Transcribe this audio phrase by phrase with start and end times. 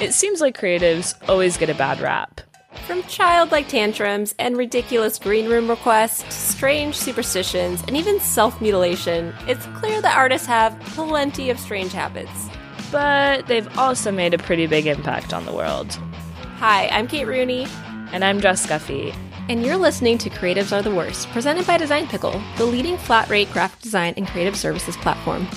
[0.00, 2.40] It seems like creatives always get a bad rap.
[2.86, 9.66] From childlike tantrums and ridiculous green room requests strange superstitions and even self mutilation, it's
[9.74, 12.48] clear that artists have plenty of strange habits.
[12.92, 15.92] But they've also made a pretty big impact on the world.
[16.58, 17.66] Hi, I'm Kate Rooney.
[18.12, 19.12] And I'm Jess Guffey.
[19.48, 23.28] And you're listening to Creatives Are the Worst, presented by Design Pickle, the leading flat
[23.28, 25.48] rate graphic design and creative services platform.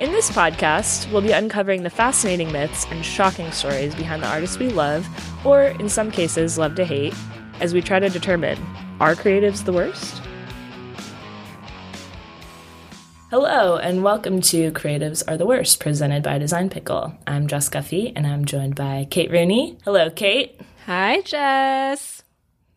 [0.00, 4.58] In this podcast, we'll be uncovering the fascinating myths and shocking stories behind the artists
[4.58, 5.06] we love,
[5.44, 7.14] or in some cases, love to hate,
[7.60, 8.58] as we try to determine
[8.98, 10.22] are creatives the worst?
[13.28, 17.12] Hello, and welcome to Creatives Are the Worst, presented by Design Pickle.
[17.26, 19.76] I'm Jess Guffey, and I'm joined by Kate Rooney.
[19.84, 20.58] Hello, Kate.
[20.86, 22.19] Hi, Jess.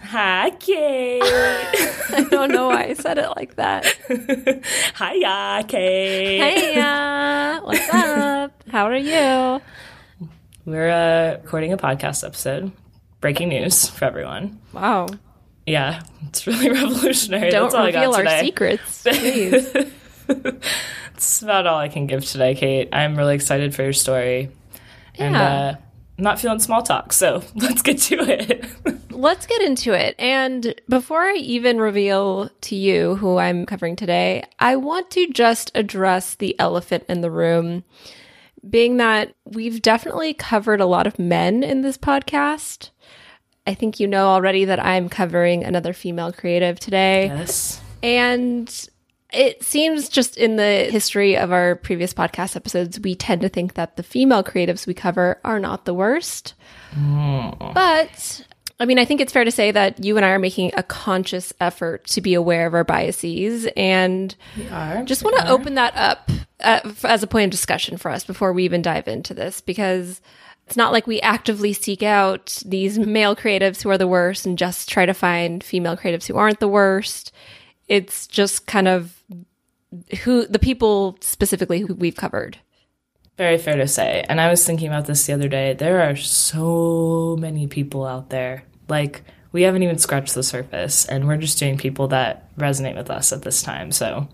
[0.03, 1.21] Hi, Kate.
[1.23, 3.85] I don't know why I said it like that.
[4.97, 6.73] Hiya, Kate.
[6.73, 7.61] Hiya.
[7.63, 8.63] What's up?
[8.69, 9.61] How are you?
[10.65, 12.71] We're uh, recording a podcast episode.
[13.21, 14.59] Breaking news for everyone.
[14.73, 15.07] Wow.
[15.65, 17.49] Yeah, it's really revolutionary.
[17.51, 19.71] Don't That's all reveal our secrets, please.
[20.27, 22.89] That's about all I can give today, Kate.
[22.91, 24.49] I'm really excited for your story.
[25.17, 25.43] And Yeah.
[25.43, 25.75] uh,
[26.23, 28.65] I'm not feeling small talk, so let's get to it.
[29.11, 30.15] Let's get into it.
[30.17, 35.69] And before I even reveal to you who I'm covering today, I want to just
[35.75, 37.83] address the elephant in the room,
[38.69, 42.91] being that we've definitely covered a lot of men in this podcast.
[43.67, 47.25] I think you know already that I'm covering another female creative today.
[47.25, 47.81] yes.
[48.01, 48.87] And
[49.33, 53.73] it seems just in the history of our previous podcast episodes, we tend to think
[53.73, 56.53] that the female creatives we cover are not the worst.
[56.95, 58.45] But
[58.79, 60.83] I mean, I think it's fair to say that you and I are making a
[60.83, 65.03] conscious effort to be aware of our biases and We are.
[65.03, 68.51] just want to open that up uh, as a point of discussion for us before
[68.53, 70.21] we even dive into this because
[70.65, 74.57] it's not like we actively seek out these male creatives who are the worst and
[74.57, 77.31] just try to find female creatives who aren't the worst.
[77.87, 79.23] It's just kind of
[80.23, 82.57] who the people specifically who we've covered.
[83.37, 84.23] Very fair to say.
[84.29, 85.73] And I was thinking about this the other day.
[85.73, 88.63] There are so many people out there.
[88.87, 93.09] Like, we haven't even scratched the surface, and we're just doing people that resonate with
[93.09, 93.91] us at this time.
[93.91, 94.27] So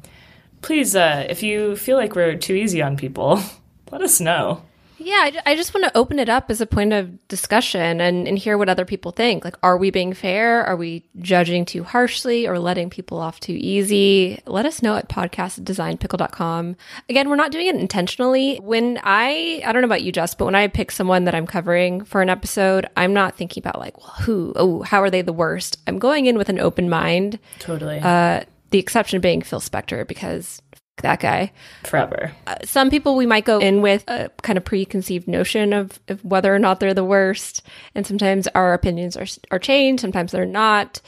[0.61, 3.41] please, uh, if you feel like we're too easy on people,
[3.91, 4.63] let us know.
[4.99, 8.27] Yeah, I, I just want to open it up as a point of discussion and,
[8.27, 9.45] and hear what other people think.
[9.45, 10.63] Like, are we being fair?
[10.65, 14.41] Are we judging too harshly or letting people off too easy?
[14.45, 16.75] Let us know at podcastdesignpickle.com.
[17.07, 18.57] Again, we're not doing it intentionally.
[18.57, 21.47] When I, I don't know about you, Jess, but when I pick someone that I'm
[21.47, 25.21] covering for an episode, I'm not thinking about like, well, who, oh, how are they
[25.21, 25.77] the worst?
[25.87, 27.39] I'm going in with an open mind.
[27.59, 27.99] Totally.
[27.99, 30.61] Uh, the exception being Phil Spector because
[31.01, 31.51] that guy.
[31.83, 32.31] Forever.
[32.47, 36.23] Uh, some people we might go in with a kind of preconceived notion of, of
[36.23, 37.61] whether or not they're the worst
[37.95, 41.01] and sometimes our opinions are are changed sometimes they're not.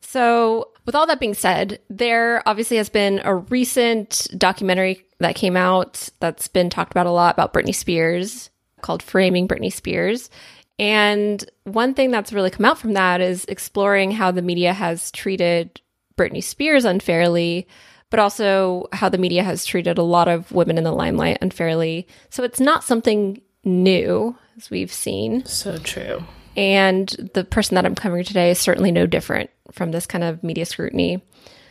[0.00, 5.56] So with all that being said there obviously has been a recent documentary that came
[5.56, 8.50] out that's been talked about a lot about Britney Spears
[8.80, 10.30] called Framing Britney Spears.
[10.78, 15.10] And one thing that's really come out from that is exploring how the media has
[15.10, 15.80] treated
[16.16, 17.66] Britney Spears unfairly
[18.10, 22.06] but also how the media has treated a lot of women in the limelight unfairly.
[22.30, 25.44] So it's not something new, as we've seen.
[25.44, 26.22] So true.
[26.56, 30.42] And the person that I'm covering today is certainly no different from this kind of
[30.42, 31.22] media scrutiny.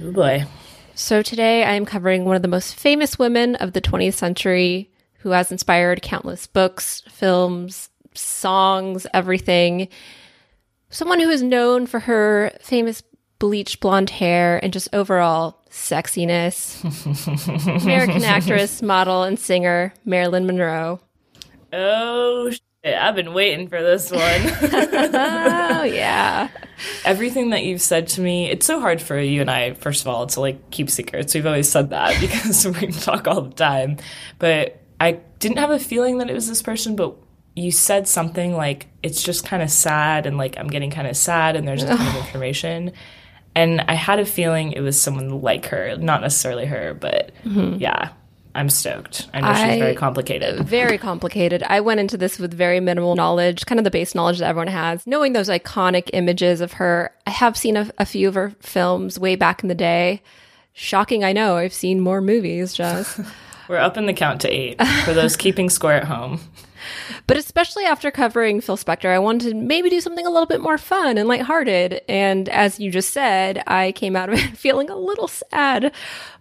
[0.02, 0.46] Oh boy.
[0.96, 4.92] So today I am covering one of the most famous women of the 20th century
[5.20, 9.90] who has inspired countless books, films, songs, everything.
[10.90, 13.04] Someone who is known for her famous
[13.40, 16.84] bleached blonde hair and just overall sexiness.
[17.84, 21.00] American actress, model, and singer Marilyn Monroe.
[21.74, 22.62] Oh, shit.
[22.86, 24.22] I've been waiting for this one.
[24.22, 26.50] Oh, yeah.
[27.04, 30.08] Everything that you've said to me, it's so hard for you and I, first of
[30.08, 31.34] all, to like keep secrets.
[31.34, 33.98] We've always said that because we talk all the time.
[34.40, 37.16] But I didn't have a feeling that it was this person, but
[37.56, 41.18] you said something like, it's just kind of sad and like I'm getting kind of
[41.18, 42.92] sad and there's a ton of information.
[43.58, 47.80] And I had a feeling it was someone like her, not necessarily her, but mm-hmm.
[47.80, 48.10] yeah,
[48.54, 49.26] I'm stoked.
[49.34, 50.64] I know I- she's very complicated.
[50.64, 51.64] Very complicated.
[51.64, 54.68] I went into this with very minimal knowledge, kind of the base knowledge that everyone
[54.68, 57.12] has, knowing those iconic images of her.
[57.26, 60.22] I have seen a, a few of her films way back in the day.
[60.74, 61.58] Shocking, I know.
[61.58, 63.20] I've seen more movies, just.
[63.68, 66.40] We're up in the count to eight for those keeping score at home.
[67.28, 70.62] But especially after covering Phil Spector, I wanted to maybe do something a little bit
[70.62, 72.02] more fun and lighthearted.
[72.08, 75.92] And as you just said, I came out of it feeling a little sad.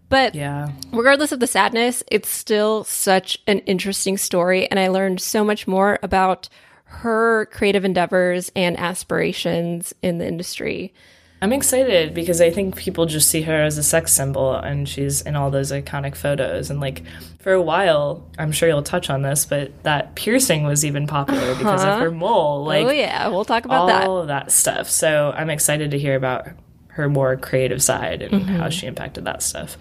[0.08, 0.68] But Yeah.
[0.92, 4.70] regardless of the sadness, it's still such an interesting story.
[4.70, 6.48] And I learned so much more about
[6.84, 10.94] her creative endeavors and aspirations in the industry.
[11.42, 15.20] I'm excited because I think people just see her as a sex symbol and she's
[15.20, 16.70] in all those iconic photos.
[16.70, 17.02] And like
[17.40, 21.54] for a while, I'm sure you'll touch on this, but that piercing was even popular
[21.54, 22.00] because of uh-huh.
[22.00, 22.60] her mole.
[22.60, 24.08] Oh, like oh yeah, we'll talk about all that.
[24.08, 24.88] of that stuff.
[24.88, 26.48] So I'm excited to hear about
[26.88, 28.56] her more creative side and mm-hmm.
[28.56, 29.76] how she impacted that stuff.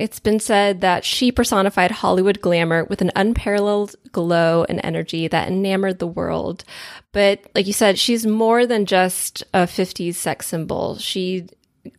[0.00, 5.48] It's been said that she personified Hollywood glamour with an unparalleled glow and energy that
[5.48, 6.64] enamored the world.
[7.12, 10.96] But like you said, she's more than just a 50s sex symbol.
[10.96, 11.48] She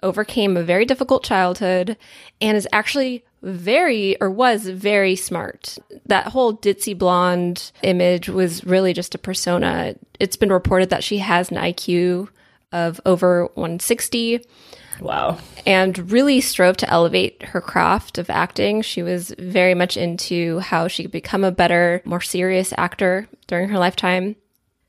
[0.02, 1.96] overcame a very difficult childhood
[2.42, 5.78] and is actually very or was very smart.
[6.08, 9.94] That whole ditzy blonde image was really just a persona.
[10.20, 12.30] It's been reported that she has an IQ
[12.72, 14.44] of over 160
[15.02, 15.40] Wow.
[15.66, 18.82] and really strove to elevate her craft of acting.
[18.82, 23.70] She was very much into how she could become a better, more serious actor during
[23.70, 24.36] her lifetime.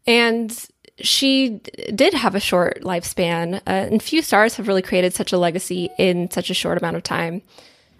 [0.07, 0.55] And
[0.99, 1.61] she
[1.95, 5.91] did have a short lifespan, uh, and few stars have really created such a legacy
[5.99, 7.43] in such a short amount of time.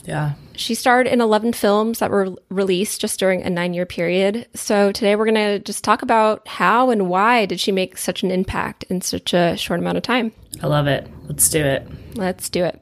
[0.05, 0.33] Yeah.
[0.55, 4.47] She starred in 11 films that were released just during a nine year period.
[4.55, 8.23] So today we're going to just talk about how and why did she make such
[8.23, 10.33] an impact in such a short amount of time.
[10.63, 11.09] I love it.
[11.25, 11.87] Let's do it.
[12.15, 12.81] Let's do it.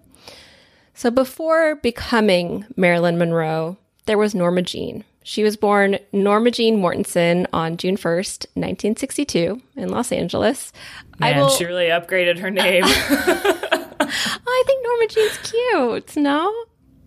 [0.95, 5.05] So before becoming Marilyn Monroe, there was Norma Jean.
[5.23, 10.73] She was born Norma Jean Mortensen on June 1st, 1962 in Los Angeles.
[11.19, 12.83] Man, I will she really upgraded her name.
[14.03, 16.53] I think Norma Jean's cute, no?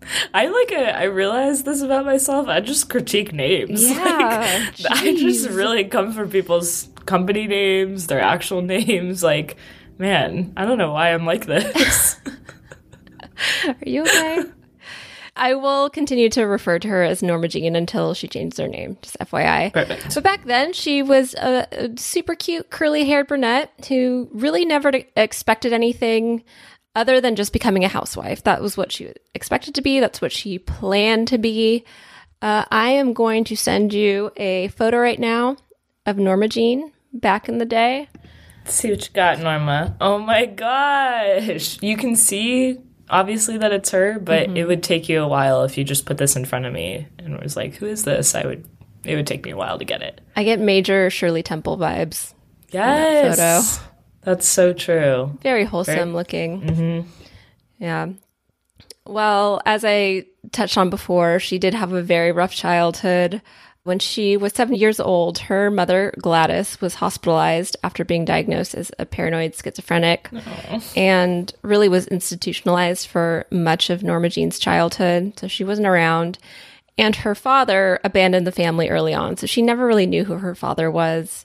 [0.34, 0.94] I like it.
[0.94, 2.48] I realize this about myself.
[2.48, 3.82] I just critique names.
[3.90, 9.22] Yeah, Like, I just really come for people's company names, their actual names.
[9.22, 9.56] Like,
[9.98, 12.16] man, I don't know why I'm like this.
[13.66, 14.44] Are you okay?
[15.36, 18.96] I will continue to refer to her as Norma Jean until she changes her name,
[19.02, 19.72] just FYI.
[19.72, 20.14] Perfect.
[20.14, 24.92] But back then, she was a, a super cute, curly haired brunette who really never
[25.16, 26.44] expected anything
[26.94, 28.42] other than just becoming a housewife.
[28.44, 31.84] That was what she expected to be, that's what she planned to be.
[32.42, 35.56] Uh, I am going to send you a photo right now
[36.06, 38.08] of Norma Jean back in the day.
[38.64, 39.96] Let's see what you got, Norma.
[40.00, 41.78] Oh my gosh.
[41.82, 44.56] You can see, obviously, that it's her, but Mm-hmm.
[44.56, 47.06] it would take you a while if you just put this in front of me
[47.18, 48.34] and was like, who is this?
[48.34, 48.66] I would,
[49.04, 50.20] it would take me a while to get it.
[50.36, 52.34] I get major Shirley Temple vibes.
[52.70, 53.78] Yes.
[53.78, 53.90] photo.
[54.24, 55.38] That's so true.
[55.42, 56.62] very wholesome looking.
[56.62, 57.08] Mm-hmm.
[57.78, 58.08] Yeah.
[59.06, 63.42] Well, as I touched on before, she did have a very rough childhood.
[63.82, 68.90] When she was seven years old, her mother, Gladys, was hospitalized after being diagnosed as
[68.98, 70.30] a paranoid schizophrenic
[70.96, 75.38] and really was institutionalized for much of Norma Jean's childhood.
[75.38, 76.38] So she wasn't around.
[76.96, 79.36] And her father abandoned the family early on.
[79.36, 81.44] So she never really knew who her father was.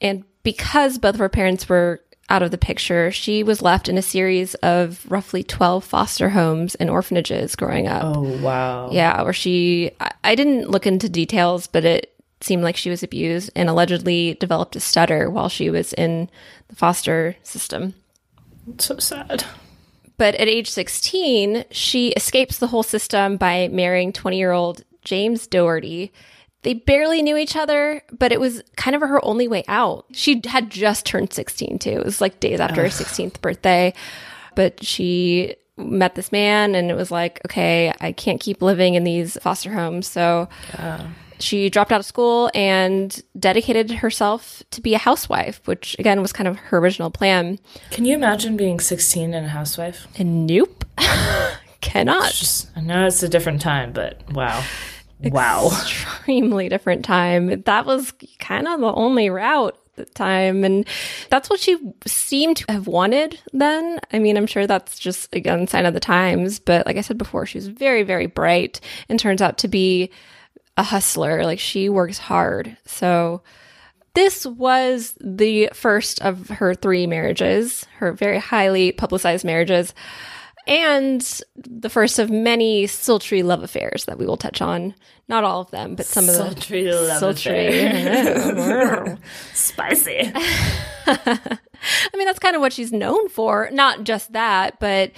[0.00, 3.98] And because both of her parents were out of the picture, she was left in
[3.98, 8.16] a series of roughly 12 foster homes and orphanages growing up.
[8.16, 8.90] Oh, wow.
[8.90, 13.02] Yeah, where she, I, I didn't look into details, but it seemed like she was
[13.02, 16.30] abused and allegedly developed a stutter while she was in
[16.68, 17.94] the foster system.
[18.68, 19.44] It's so sad.
[20.16, 25.46] But at age 16, she escapes the whole system by marrying 20 year old James
[25.46, 26.12] Dougherty.
[26.62, 30.06] They barely knew each other, but it was kind of her only way out.
[30.12, 31.90] She had just turned 16 too.
[31.90, 33.94] It was like days after her 16th birthday.
[34.54, 39.04] But she met this man and it was like, okay, I can't keep living in
[39.04, 40.06] these foster homes.
[40.06, 40.48] So
[41.40, 46.32] she dropped out of school and dedicated herself to be a housewife, which again was
[46.32, 47.58] kind of her original plan.
[47.90, 50.06] Can you imagine being 16 and a housewife?
[50.16, 50.84] And nope,
[51.80, 52.32] cannot.
[52.32, 54.62] Just, I know it's a different time, but wow.
[55.24, 55.68] Wow.
[55.72, 57.62] extremely different time.
[57.62, 60.64] That was kind of the only route at the time.
[60.64, 60.86] And
[61.30, 61.76] that's what she
[62.06, 64.00] seemed to have wanted then.
[64.12, 66.58] I mean, I'm sure that's just, again, sign of the times.
[66.58, 70.10] But like I said before, she was very, very bright and turns out to be
[70.76, 71.44] a hustler.
[71.44, 72.76] Like she works hard.
[72.86, 73.42] So
[74.14, 79.94] this was the first of her three marriages, her very highly publicized marriages,
[80.66, 84.94] and the first of many sultry love affairs that we will touch on.
[85.28, 89.16] Not all of them, but some of the Sultry sultry.
[89.54, 90.32] Spicy.
[91.06, 93.68] I mean, that's kind of what she's known for.
[93.72, 95.12] Not just that, but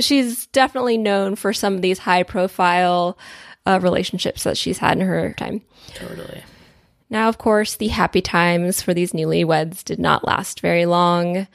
[0.00, 3.18] she's definitely known for some of these high profile
[3.66, 5.62] uh, relationships that she's had in her time.
[5.94, 6.42] Totally.
[7.10, 11.46] Now, of course, the happy times for these newlyweds did not last very long.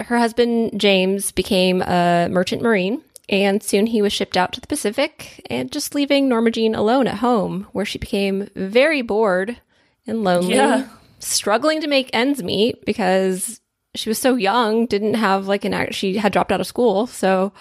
[0.00, 4.66] Her husband, James, became a merchant marine, and soon he was shipped out to the
[4.66, 9.58] Pacific, and just leaving Norma Jean alone at home, where she became very bored
[10.06, 10.54] and lonely.
[10.54, 10.88] Yeah.
[11.18, 13.60] struggling to make ends meet because
[13.94, 17.06] she was so young, didn't have like an act, she had dropped out of school.
[17.06, 17.52] So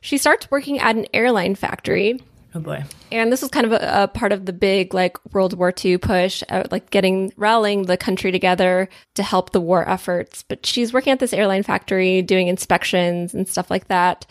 [0.00, 2.20] she starts working at an airline factory.
[2.54, 2.84] Oh boy.
[3.10, 5.98] And this was kind of a, a part of the big like World War II
[5.98, 10.42] push, uh, like getting rallying the country together to help the war efforts.
[10.42, 14.26] But she's working at this airline factory, doing inspections and stuff like that.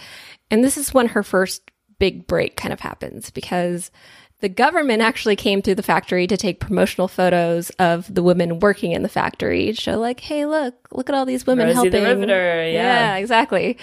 [0.51, 3.91] And this is when her first big break kind of happens because
[4.39, 8.91] the government actually came through the factory to take promotional photos of the women working
[8.91, 11.91] in the factory to show like hey look look at all these women Rosie helping
[11.91, 13.17] the Riveter, yeah.
[13.17, 13.77] exactly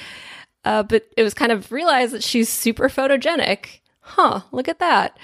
[0.64, 3.78] uh, but it was kind of realized that she's super photogenic
[4.09, 5.17] huh look at that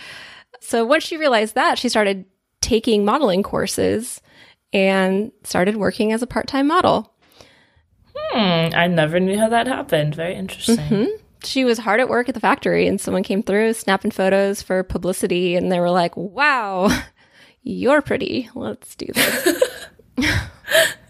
[0.60, 2.24] so once she realized that she started
[2.60, 4.20] taking modeling courses
[4.72, 7.10] and started working as a part-time model
[8.16, 10.14] Hmm, I never knew how that happened.
[10.14, 10.76] Very interesting.
[10.76, 11.04] Mm-hmm.
[11.42, 14.82] she was hard at work at the factory and someone came through snapping photos for
[14.84, 16.88] publicity and they were like wow
[17.62, 19.62] you're pretty let's do this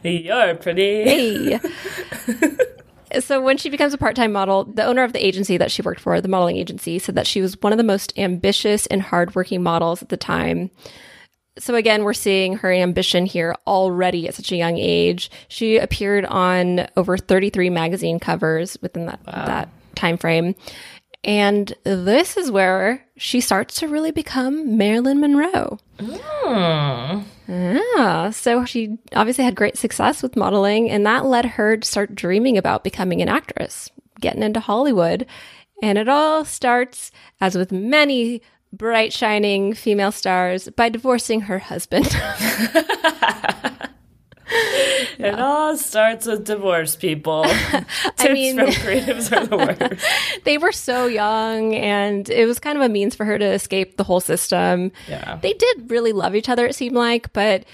[0.02, 1.04] You're pretty.
[1.04, 1.60] hey
[3.20, 6.00] so when she becomes a part-time model the owner of the agency that she worked
[6.00, 9.62] for the modeling agency said that she was one of the most ambitious and hardworking
[9.62, 10.70] models at the time
[11.58, 16.24] so again we're seeing her ambition here already at such a young age she appeared
[16.26, 20.54] on over 33 magazine covers within that that time frame
[21.24, 25.78] and this is where she starts to really become Marilyn Monroe.
[25.98, 27.22] Hmm.
[27.46, 32.14] Yeah, so she obviously had great success with modeling, and that led her to start
[32.14, 35.26] dreaming about becoming an actress, getting into Hollywood.
[35.82, 37.10] And it all starts,
[37.40, 38.40] as with many
[38.72, 42.08] bright, shining female stars, by divorcing her husband.
[45.18, 47.44] It all starts with divorce, people.
[48.16, 50.04] Tips mean- from creatives are the worst.
[50.44, 53.96] they were so young, and it was kind of a means for her to escape
[53.96, 54.92] the whole system.
[55.08, 55.38] Yeah.
[55.40, 57.64] They did really love each other, it seemed like, but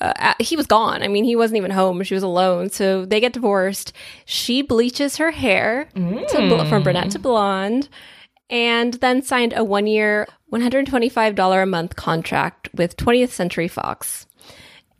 [0.00, 1.02] uh, he was gone.
[1.02, 2.02] I mean, he wasn't even home.
[2.02, 2.70] She was alone.
[2.70, 3.92] So they get divorced.
[4.24, 7.88] She bleaches her hair to from brunette to blonde
[8.50, 14.25] and then signed a one year, $125 a month contract with 20th Century Fox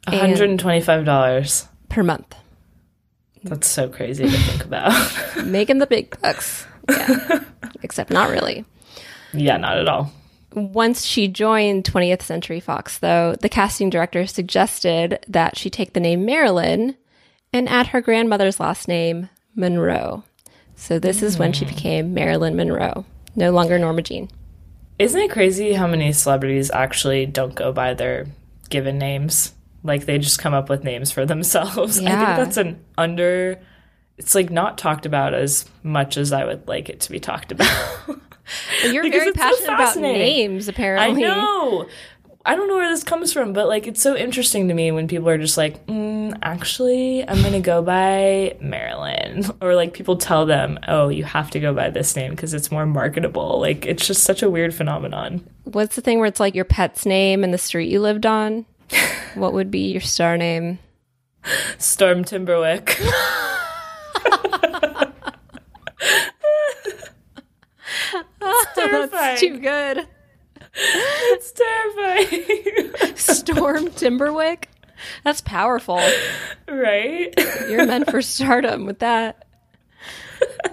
[0.07, 1.69] $125.
[1.89, 2.35] per month.
[3.45, 4.93] That's so crazy to think about.
[5.45, 6.67] Making the big bucks.
[6.89, 7.41] Yeah.
[7.83, 8.65] Except not really.
[9.33, 10.13] yeah, not at all.
[10.53, 16.01] Once she joined 20th Century Fox, though, the casting director suggested that she take the
[16.01, 16.97] name Marilyn
[17.53, 20.25] and add her grandmother's last name, Monroe.
[20.75, 21.69] So this is when she mm.
[21.69, 24.31] became Marilyn Monroe, no longer Norma Jean.
[24.99, 28.27] Isn't it crazy how many celebrities actually don't go by their
[28.71, 29.53] given names?
[29.87, 31.99] Like they just come up with names for themselves.
[31.99, 33.61] I think that's an under.
[34.19, 37.53] It's like not talked about as much as I would like it to be talked
[37.53, 37.71] about.
[38.85, 41.23] You're very it's so passionate about names, I apparently.
[41.23, 41.87] know.
[42.47, 45.09] I don't know where this comes from, but like it's so interesting to me when
[45.09, 50.47] people are just like, mm, actually, I'm gonna go by Marilyn, or like people tell
[50.47, 53.61] them, oh, you have to go by this name because it's more marketable.
[53.61, 55.45] Like it's just such a weird phenomenon.
[55.65, 58.65] What's the thing where it's like your pet's name and the street you lived on?
[59.35, 60.79] What would be your star name?
[61.79, 63.01] Storm Timberwick.
[68.77, 70.07] That's too good.
[70.75, 74.69] it's terrifying, Storm Timberwick?
[75.25, 76.01] That's powerful.
[76.69, 77.35] right?
[77.69, 79.45] You're meant for stardom with that.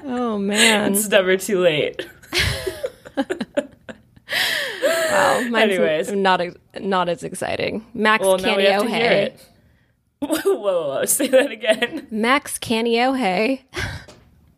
[0.03, 0.93] Oh man.
[0.93, 2.07] It's never too late.
[4.83, 5.41] Wow.
[5.49, 6.11] Mine's Anyways.
[6.11, 6.41] not
[6.79, 7.85] not as exciting.
[7.93, 9.39] Max Well, now we have to hear Caniohe.
[10.43, 11.05] Whoa, whoa, whoa!
[11.05, 12.07] Say that again.
[12.09, 13.59] Max Caniohe.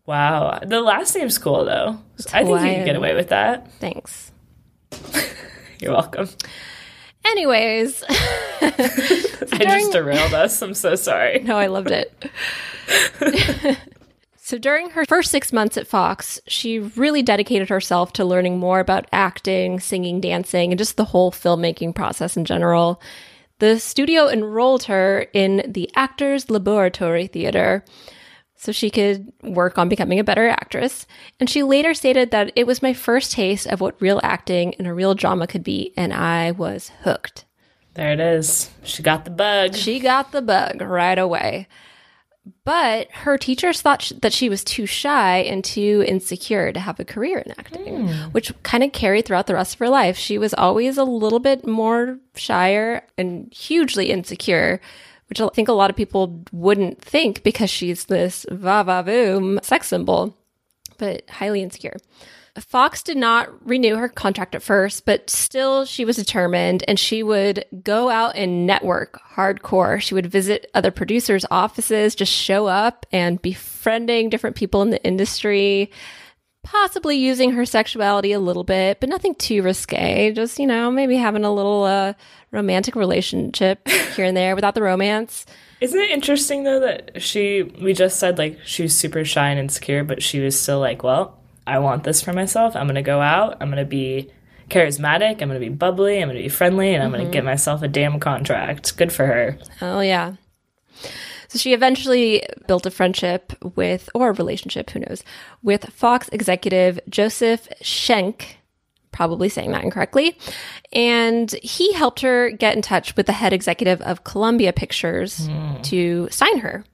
[0.06, 1.98] Wow, the last name's cool though.
[2.32, 3.70] I think you can get away with that.
[3.80, 4.30] Thanks.
[5.80, 6.28] You're welcome.
[7.24, 10.62] Anyways, I just derailed us.
[10.62, 11.40] I'm so sorry.
[11.40, 12.12] no, I loved it.
[14.46, 18.78] So during her first six months at Fox, she really dedicated herself to learning more
[18.78, 23.02] about acting, singing, dancing, and just the whole filmmaking process in general.
[23.58, 27.84] The studio enrolled her in the Actors Laboratory Theater
[28.54, 31.08] so she could work on becoming a better actress.
[31.40, 34.86] And she later stated that it was my first taste of what real acting and
[34.86, 37.46] a real drama could be, and I was hooked.
[37.94, 38.70] There it is.
[38.84, 39.74] She got the bug.
[39.74, 41.66] She got the bug right away.
[42.64, 47.00] But her teachers thought sh- that she was too shy and too insecure to have
[47.00, 48.30] a career in acting, hmm.
[48.30, 50.16] which kind of carried throughout the rest of her life.
[50.16, 54.80] She was always a little bit more shyer and hugely insecure,
[55.28, 59.64] which I think a lot of people wouldn't think because she's this va va voom
[59.64, 60.36] sex symbol,
[60.98, 61.96] but highly insecure.
[62.60, 67.22] Fox did not renew her contract at first, but still she was determined and she
[67.22, 70.00] would go out and network hardcore.
[70.00, 75.02] She would visit other producers' offices, just show up and befriending different people in the
[75.04, 75.90] industry,
[76.62, 80.32] possibly using her sexuality a little bit, but nothing too risque.
[80.32, 82.14] Just, you know, maybe having a little uh,
[82.50, 83.86] romantic relationship
[84.16, 85.46] here and there without the romance.
[85.80, 89.60] Isn't it interesting though that she we just said like she was super shy and
[89.60, 92.76] insecure, but she was still like, well, I want this for myself.
[92.76, 93.56] I'm gonna go out.
[93.60, 94.30] I'm gonna be
[94.70, 95.42] charismatic.
[95.42, 96.20] I'm gonna be bubbly.
[96.20, 97.46] I'm gonna be friendly, and I'm gonna get mm-hmm.
[97.46, 98.96] myself a damn contract.
[98.96, 99.58] Good for her.
[99.80, 100.34] Oh, yeah.
[101.48, 105.22] So she eventually built a friendship with, or a relationship, who knows,
[105.62, 108.58] with Fox executive Joseph Schenck,
[109.12, 110.36] probably saying that incorrectly.
[110.92, 115.80] And he helped her get in touch with the head executive of Columbia Pictures hmm.
[115.82, 116.84] to sign her.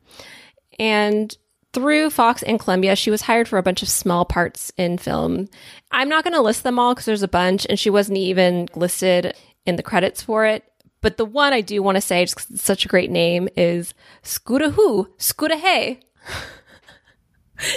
[0.79, 1.37] And
[1.73, 5.49] through Fox and Columbia, she was hired for a bunch of small parts in film.
[5.91, 8.69] I'm not going to list them all because there's a bunch, and she wasn't even
[8.75, 9.35] listed
[9.67, 10.65] in the credits for it.
[11.01, 13.49] But the one I do want to say, just 'cause it's such a great name,
[13.57, 16.01] is Scudda Hoo, Scudda Hay.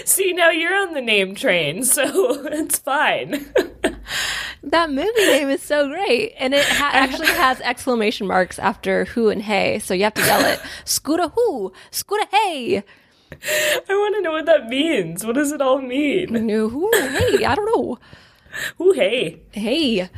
[0.06, 2.04] See, now you're on the name train, so
[2.52, 3.46] it's fine.
[4.64, 9.30] That movie name is so great, and it ha- actually has exclamation marks after Who
[9.30, 12.84] and Hey, so you have to yell it, Scudda Hoo, Scudda Hay.
[13.89, 15.25] I want to know what that means.
[15.25, 16.46] What does it all mean?
[16.48, 16.89] No, who?
[16.94, 18.00] Hey, I don't know.
[18.82, 20.10] Ooh, hey, Hey.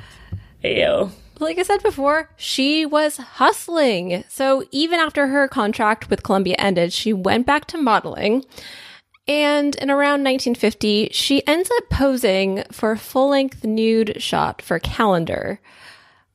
[0.59, 1.11] hey, yo.
[1.39, 4.23] like I said before, she was hustling.
[4.29, 8.45] So even after her contract with Columbia ended, she went back to modeling.
[9.27, 14.79] And in around 1950, she ends up posing for a full length nude shot for
[14.79, 15.59] Calendar.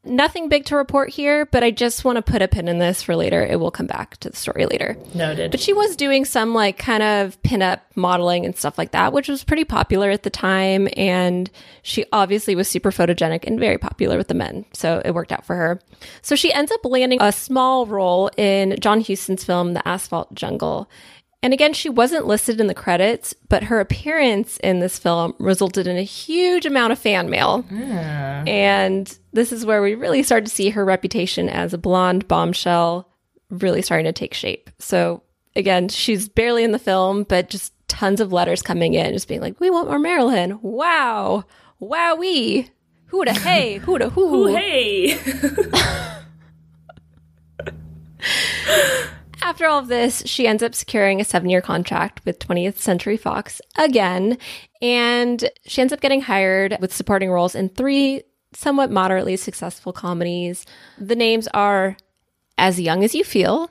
[0.05, 3.05] Nothing big to report here, but I just want to put a pin in this
[3.05, 3.41] for later.
[3.45, 4.97] It will come back to the story later.
[5.15, 5.53] Noted.
[5.53, 9.29] But she was doing some like kind of pinup modeling and stuff like that, which
[9.29, 10.89] was pretty popular at the time.
[10.97, 11.49] And
[11.83, 14.65] she obviously was super photogenic and very popular with the men.
[14.73, 15.81] So it worked out for her.
[16.21, 20.91] So she ends up landing a small role in John Huston's film, The Asphalt Jungle.
[21.43, 25.89] And again, she wasn't listed in the credits, but her appearance in this film resulted
[25.89, 27.65] in a huge amount of fan mail.
[28.47, 33.09] And this is where we really start to see her reputation as a blonde bombshell
[33.51, 34.71] really starting to take shape.
[34.79, 35.23] So
[35.55, 39.41] again, she's barely in the film, but just tons of letters coming in, just being
[39.41, 41.45] like, "We want more Marilyn." Wow,
[41.81, 42.71] wowee,
[43.25, 44.49] da hey, da who.
[44.49, 45.19] Ooh, hey.
[49.53, 53.19] After all of this, she ends up securing a seven year contract with 20th Century
[53.19, 54.39] Fox again,
[54.81, 58.23] and she ends up getting hired with supporting roles in three
[58.55, 60.65] somewhat moderately successful comedies.
[60.97, 61.99] The names are
[62.57, 63.71] As Young as You Feel,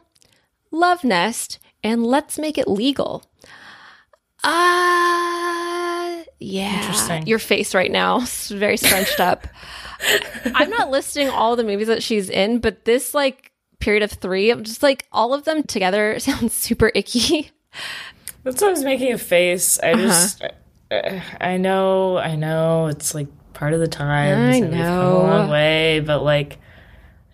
[0.70, 3.24] Love Nest, and Let's Make It Legal.
[4.44, 6.78] Uh, yeah.
[6.78, 7.26] Interesting.
[7.26, 9.48] Your face right now is very scrunched up.
[10.54, 13.51] I'm not listing all the movies that she's in, but this like
[13.82, 17.52] period of three, I'm just like all of them together sounds super icky.
[18.44, 19.80] That's why I was making a face.
[19.80, 20.44] I just,
[20.90, 24.56] uh, I know, I know, it's like part of the times.
[24.56, 26.58] I and We've come a long way, but like,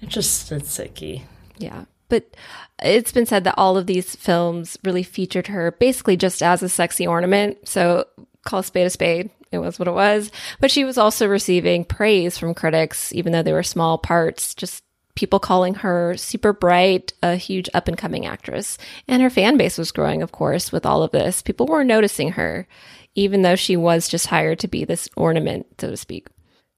[0.01, 1.23] it just, it's icky.
[1.57, 1.85] Yeah.
[2.09, 2.35] But
[2.81, 6.69] it's been said that all of these films really featured her basically just as a
[6.69, 7.67] sexy ornament.
[7.67, 8.05] So
[8.45, 9.29] call a spade a spade.
[9.51, 10.31] It was what it was.
[10.59, 14.83] But she was also receiving praise from critics, even though they were small parts, just
[15.17, 18.77] people calling her super bright, a huge up and coming actress.
[19.07, 21.41] And her fan base was growing, of course, with all of this.
[21.41, 22.67] People were noticing her,
[23.15, 26.27] even though she was just hired to be this ornament, so to speak.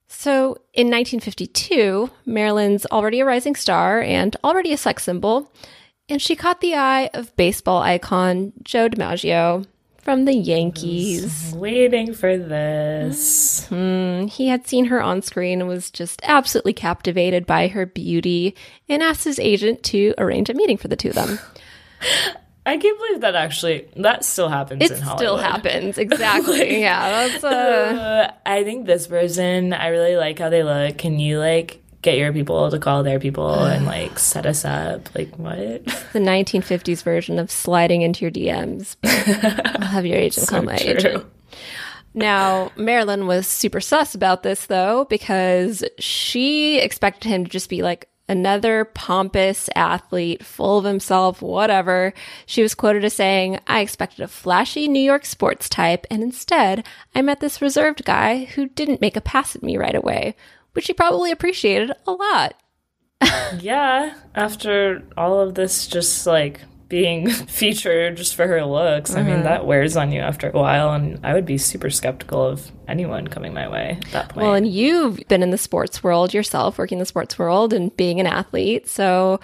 [0.08, 5.52] So in 1952, Marilyn's already a rising star and already a sex symbol,
[6.08, 9.66] and she caught the eye of baseball icon Joe DiMaggio
[10.10, 11.54] from the Yankees.
[11.54, 13.68] Waiting for this.
[13.68, 18.56] He had seen her on screen and was just absolutely captivated by her beauty
[18.88, 21.38] and asked his agent to arrange a meeting for the two of them.
[22.66, 25.18] I can't believe that actually, that still happens It in Hollywood.
[25.18, 25.96] still happens.
[26.10, 26.80] Exactly.
[26.80, 27.28] yeah.
[27.28, 30.98] That's uh, Uh, I think this person, I really like how they look.
[30.98, 35.14] Can you like get your people to call their people and like set us up?
[35.14, 35.84] Like what?
[36.12, 38.96] the 1950s version of sliding into your DMs.
[39.80, 40.90] I'll have your agent call my true.
[40.90, 41.24] agent.
[42.12, 47.82] Now, Marilyn was super sus about this though, because she expected him to just be
[47.82, 52.14] like another pompous athlete, full of himself, whatever.
[52.46, 56.86] She was quoted as saying, I expected a flashy New York sports type, and instead,
[57.14, 60.36] I met this reserved guy who didn't make a pass at me right away,
[60.72, 62.54] which she probably appreciated a lot.
[63.58, 64.14] Yeah.
[64.34, 69.14] After all of this, just like being featured just for her looks.
[69.14, 69.30] I Uh-huh.
[69.30, 72.70] mean, that wears on you after a while, and I would be super skeptical of
[72.88, 74.44] anyone coming my way at that point.
[74.46, 77.94] Well, and you've been in the sports world yourself, working in the sports world and
[77.96, 78.88] being an athlete.
[78.88, 79.38] So,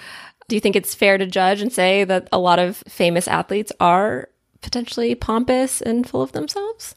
[0.48, 3.72] do you think it's fair to judge and say that a lot of famous athletes
[3.80, 4.28] are
[4.62, 6.94] potentially pompous and full of themselves?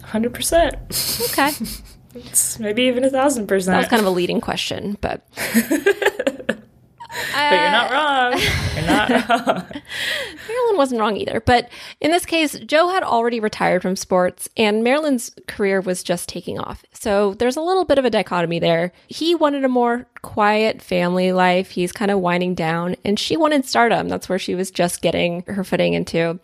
[0.00, 1.32] 100%.
[1.32, 1.52] Okay.
[2.26, 3.74] It's maybe even a thousand percent.
[3.74, 5.26] That was kind of a leading question, but
[7.08, 8.40] but you're not uh, wrong.
[8.76, 9.10] You're not
[9.46, 9.82] wrong.
[10.48, 11.40] Marilyn wasn't wrong either.
[11.40, 16.28] But in this case, Joe had already retired from sports and Marilyn's career was just
[16.28, 16.84] taking off.
[16.92, 18.92] So there's a little bit of a dichotomy there.
[19.08, 21.70] He wanted a more quiet family life.
[21.70, 24.08] He's kind of winding down and she wanted stardom.
[24.08, 26.38] That's where she was just getting her footing into.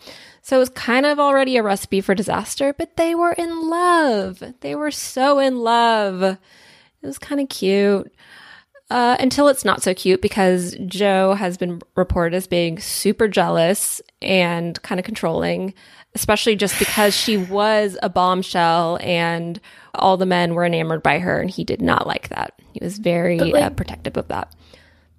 [0.44, 4.42] So it was kind of already a recipe for disaster, but they were in love.
[4.60, 6.22] They were so in love.
[6.22, 6.38] It
[7.06, 8.14] was kind of cute.
[8.90, 14.02] Uh, until it's not so cute because Joe has been reported as being super jealous
[14.20, 15.72] and kind of controlling,
[16.14, 19.58] especially just because she was a bombshell and
[19.94, 22.60] all the men were enamored by her, and he did not like that.
[22.74, 24.54] He was very like- uh, protective of that.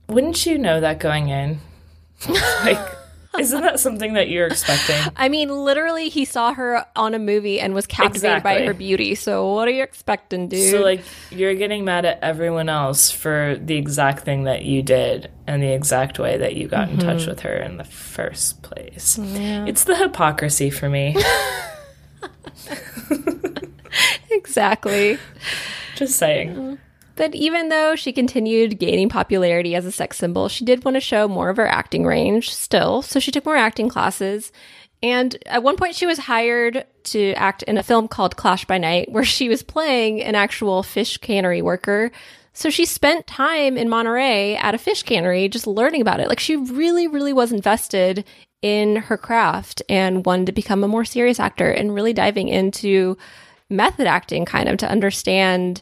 [0.07, 1.57] Wouldn't you know that going in?
[2.63, 2.77] like,
[3.39, 4.95] isn't that something that you're expecting?
[5.15, 9.15] I mean, literally, he saw her on a movie and was captivated by her beauty.
[9.15, 10.71] So, what are you expecting, dude?
[10.71, 15.31] So, like, you're getting mad at everyone else for the exact thing that you did
[15.47, 17.07] and the exact way that you got in Mm-hmm.
[17.07, 19.19] touch with her in the first place.
[19.21, 21.15] It's the hypocrisy for me.
[24.31, 25.17] exactly.
[25.95, 26.77] Just saying.
[27.15, 31.01] But even though she continued gaining popularity as a sex symbol, she did want to
[31.01, 33.01] show more of her acting range still.
[33.01, 34.51] So she took more acting classes.
[35.01, 38.77] And at one point, she was hired to act in a film called Clash by
[38.77, 42.11] Night, where she was playing an actual fish cannery worker.
[42.53, 46.29] So she spent time in Monterey at a fish cannery just learning about it.
[46.29, 48.25] Like she really, really was invested
[48.61, 53.17] in her craft and wanted to become a more serious actor and really diving into
[53.69, 55.81] method acting kind of to understand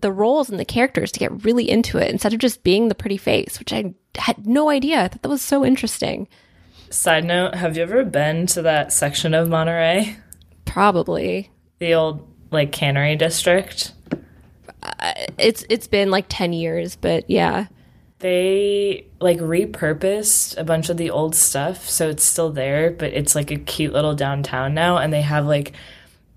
[0.00, 2.94] the roles and the characters to get really into it instead of just being the
[2.94, 5.04] pretty face, which I had no idea.
[5.04, 6.28] I thought that was so interesting.
[6.90, 10.16] Side note Have you ever been to that section of Monterey?
[10.64, 11.50] Probably.
[11.78, 13.92] The old, like, cannery district?
[14.82, 17.66] Uh, it's it's been like 10 years, but yeah.
[18.18, 23.34] They like repurposed a bunch of the old stuff, so it's still there, but it's
[23.34, 25.72] like a cute little downtown now, and they have like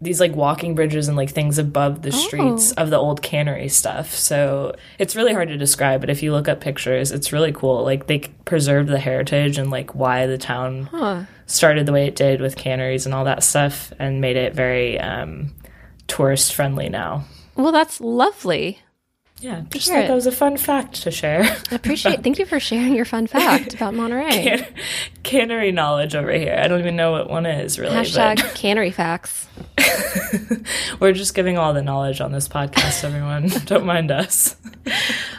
[0.02, 4.14] these like walking bridges and like things above the streets of the old cannery stuff.
[4.16, 7.84] So it's really hard to describe, but if you look up pictures, it's really cool.
[7.84, 12.40] Like they preserved the heritage and like why the town started the way it did
[12.40, 15.52] with canneries and all that stuff, and made it very um,
[16.08, 17.26] tourist friendly now.
[17.56, 18.80] Well, that's lovely.
[19.42, 21.44] Yeah, just thought that was a fun fact to share.
[21.72, 24.30] I appreciate Thank you for sharing your fun fact about Monterey.
[24.44, 24.66] Can-
[25.24, 26.60] cannery knowledge over here.
[26.62, 29.48] I don't even know what one is really, Hashtag cannery facts.
[31.00, 33.04] we're just giving all the knowledge on this podcast.
[33.04, 34.58] Everyone, don't mind us.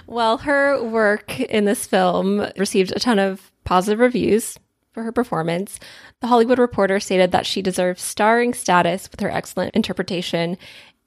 [0.06, 4.58] Well, her work in this film received a ton of positive reviews
[4.92, 5.78] for her performance.
[6.20, 10.58] The Hollywood Reporter stated that she deserves starring status with her excellent interpretation.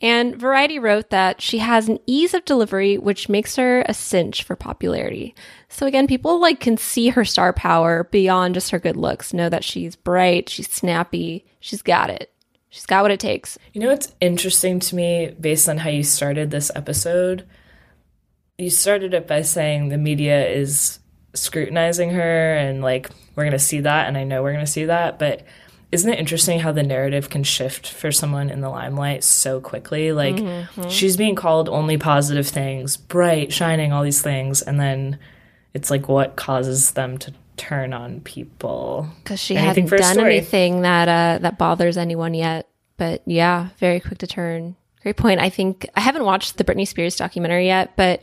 [0.03, 4.43] And Variety wrote that she has an ease of delivery which makes her a cinch
[4.43, 5.33] for popularity.
[5.69, 9.47] So again, people like can see her star power beyond just her good looks, know
[9.47, 12.29] that she's bright, she's snappy, she's got it.
[12.67, 13.57] She's got what it takes.
[13.71, 17.47] You know what's interesting to me, based on how you started this episode?
[18.57, 20.99] You started it by saying the media is
[21.33, 25.17] scrutinizing her, and like we're gonna see that, and I know we're gonna see that,
[25.17, 25.45] but.
[25.93, 30.11] Isn't it interesting how the narrative can shift for someone in the limelight so quickly?
[30.11, 30.37] Like,
[30.89, 35.19] she's being called only positive things, bright, shining, all these things, and then
[35.73, 39.07] it's like what causes them to turn on people?
[39.23, 42.67] because she hasn't done anything that uh, that bothers anyone yet.
[42.97, 44.75] But yeah, very quick to turn.
[45.03, 45.41] Great point.
[45.41, 48.21] I think I haven't watched the Britney Spears documentary yet, but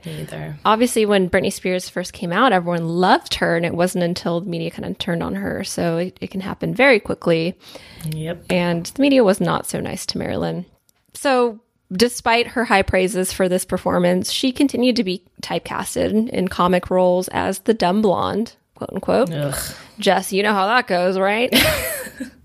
[0.64, 4.48] obviously when Britney Spears first came out, everyone loved her, and it wasn't until the
[4.48, 5.62] media kind of turned on her.
[5.62, 7.58] So it, it can happen very quickly.
[8.06, 8.46] Yep.
[8.48, 10.64] And the media was not so nice to Marilyn.
[11.12, 11.60] So
[11.92, 17.28] despite her high praises for this performance, she continued to be typecasted in comic roles
[17.28, 19.30] as the dumb blonde, quote unquote.
[19.30, 19.74] Ugh.
[19.98, 21.52] Jess, you know how that goes, right?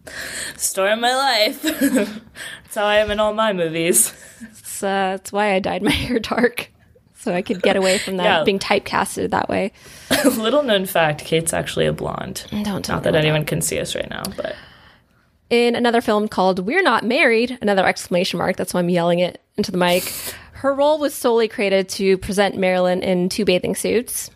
[0.58, 1.62] Story of my life.
[1.64, 4.14] That's how I am in all my movies.
[4.42, 4.88] That's, uh,
[5.18, 6.70] that's why I dyed my hair dark.
[7.18, 8.44] So I could get away from that Yeah.
[8.44, 9.72] being typecasted that way.
[10.26, 12.46] Little known fact Kate's actually a blonde.
[12.64, 14.56] Don't tell Not that anyone can see us right now, but
[15.50, 19.42] In another film called We're Not Married, another exclamation mark, that's why I'm yelling it
[19.58, 20.12] into the mic.
[20.54, 24.30] Her role was solely created to present Marilyn in two bathing suits.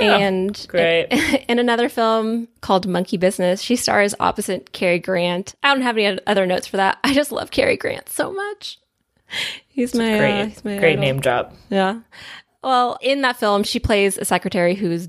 [0.00, 1.06] And great.
[1.48, 5.54] in another film called Monkey Business, she stars opposite Cary Grant.
[5.62, 6.98] I don't have any other notes for that.
[7.04, 8.78] I just love Cary Grant so much.
[9.68, 11.00] He's my Great, uh, he's my great idol.
[11.00, 11.54] name drop.
[11.70, 12.00] Yeah.
[12.62, 15.08] Well, in that film, she plays a secretary who's,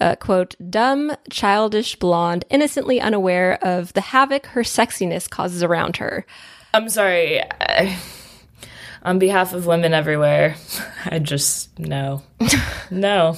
[0.00, 6.24] uh, quote, dumb, childish blonde, innocently unaware of the havoc her sexiness causes around her.
[6.72, 7.42] I'm sorry.
[7.42, 7.98] I,
[9.02, 10.56] on behalf of women everywhere,
[11.04, 12.22] I just no,
[12.90, 13.36] no,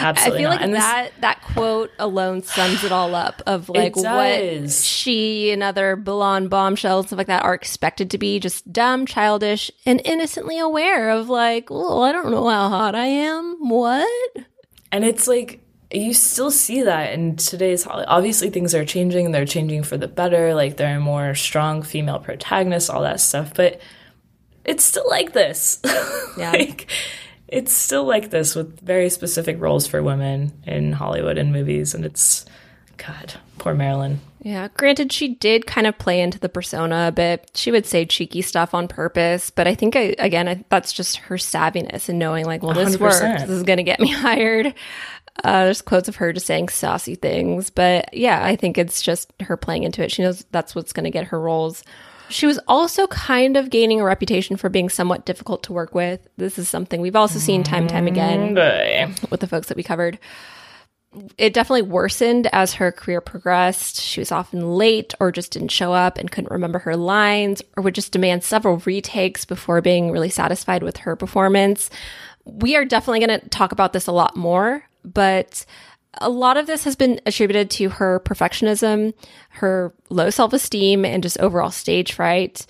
[0.00, 0.50] I feel not.
[0.50, 5.50] like And this- that that quote alone sums it all up of like what she
[5.50, 9.70] and other blonde bombshells and stuff like that are expected to be just dumb, childish,
[9.86, 13.56] and innocently aware of like, well, I don't know how hot I am.
[13.68, 14.36] What?
[14.92, 15.60] And it's like
[15.90, 18.04] you still see that in today's Holly.
[18.06, 20.54] Obviously, things are changing and they're changing for the better.
[20.54, 23.52] Like there are more strong female protagonists, all that stuff.
[23.54, 23.80] But
[24.64, 25.80] it's still like this.
[26.38, 26.52] Yeah.
[26.52, 26.88] like
[27.48, 31.94] it's still like this with very specific roles for women in Hollywood and movies.
[31.94, 32.44] And it's
[32.96, 34.20] God, poor Marilyn.
[34.40, 37.50] Yeah, granted, she did kind of play into the persona a bit.
[37.54, 41.16] She would say cheeky stuff on purpose, but I think, I, again, I, that's just
[41.16, 43.00] her savviness and knowing, like, well, this 100%.
[43.00, 43.42] works.
[43.42, 44.74] This is going to get me hired.
[45.42, 49.32] Uh, there's quotes of her just saying saucy things, but yeah, I think it's just
[49.40, 50.10] her playing into it.
[50.10, 51.82] She knows that's what's going to get her roles.
[52.30, 56.26] She was also kind of gaining a reputation for being somewhat difficult to work with.
[56.36, 59.28] This is something we've also seen time and time again mm, Boy.
[59.30, 60.18] with the folks that we covered.
[61.38, 64.00] It definitely worsened as her career progressed.
[64.00, 67.82] She was often late or just didn't show up and couldn't remember her lines or
[67.82, 71.88] would just demand several retakes before being really satisfied with her performance.
[72.44, 75.64] We are definitely going to talk about this a lot more, but
[76.14, 79.12] a lot of this has been attributed to her perfectionism,
[79.50, 82.66] her low self esteem, and just overall stage fright.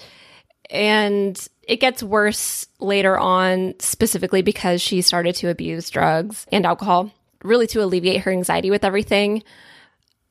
[0.71, 7.11] And it gets worse later on, specifically because she started to abuse drugs and alcohol,
[7.43, 9.43] really to alleviate her anxiety with everything.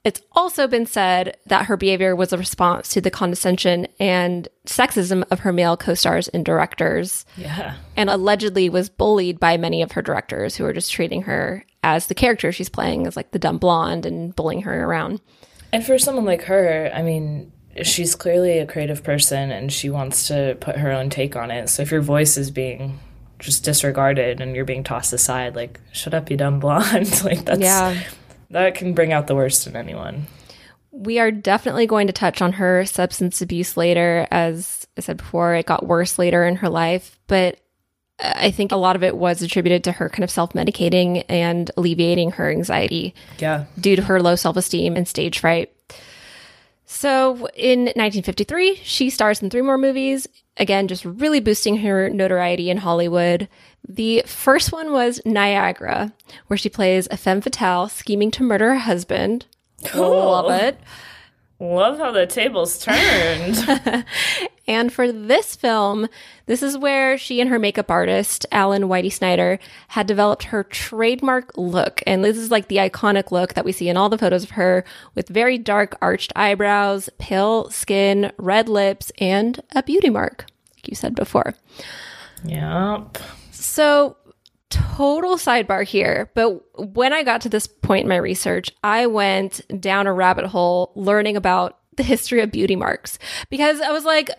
[0.04, 5.24] It's also been said that her behavior was a response to the condescension and sexism
[5.32, 7.76] of her male co stars and directors, Yeah.
[7.98, 12.08] and allegedly was bullied by many of her directors who were just treating her as
[12.08, 15.22] the character she's playing, as like the dumb blonde and bullying her around.
[15.74, 17.52] And for someone like her, I mean,
[17.84, 21.70] she's clearly a creative person and she wants to put her own take on it.
[21.70, 23.00] So if your voice is being
[23.40, 27.22] just disregarded and you're being tossed aside, like, shut up, you dumb blonde.
[27.24, 28.02] like, that's, Yeah.
[28.50, 30.28] that can bring out the worst in anyone.
[30.92, 34.28] We are definitely going to touch on her substance abuse later.
[34.32, 37.60] As I said before, it got worse later in her life, but
[38.19, 41.69] I think a lot of it was attributed to her kind of self medicating and
[41.77, 43.65] alleviating her anxiety Yeah.
[43.80, 45.71] due to her low self esteem and stage fright.
[46.86, 52.69] So in 1953, she stars in three more movies, again, just really boosting her notoriety
[52.69, 53.47] in Hollywood.
[53.88, 56.13] The first one was Niagara,
[56.47, 59.45] where she plays a femme fatale scheming to murder her husband.
[59.86, 60.10] Cool.
[60.10, 60.80] Love it.
[61.60, 63.58] Love how the tables turned.
[64.67, 66.08] And for this film,
[66.45, 71.58] this is where she and her makeup artist, Alan Whitey Snyder, had developed her trademark
[71.58, 72.03] look.
[72.06, 74.51] And this is like the iconic look that we see in all the photos of
[74.51, 74.84] her
[75.15, 80.95] with very dark arched eyebrows, pale skin, red lips, and a beauty mark, like you
[80.95, 81.53] said before.
[82.43, 83.17] yep.
[83.51, 84.17] So,
[84.69, 86.62] total sidebar here, but
[86.93, 90.91] when I got to this point in my research, I went down a rabbit hole
[90.95, 94.30] learning about the history of beauty marks because I was like,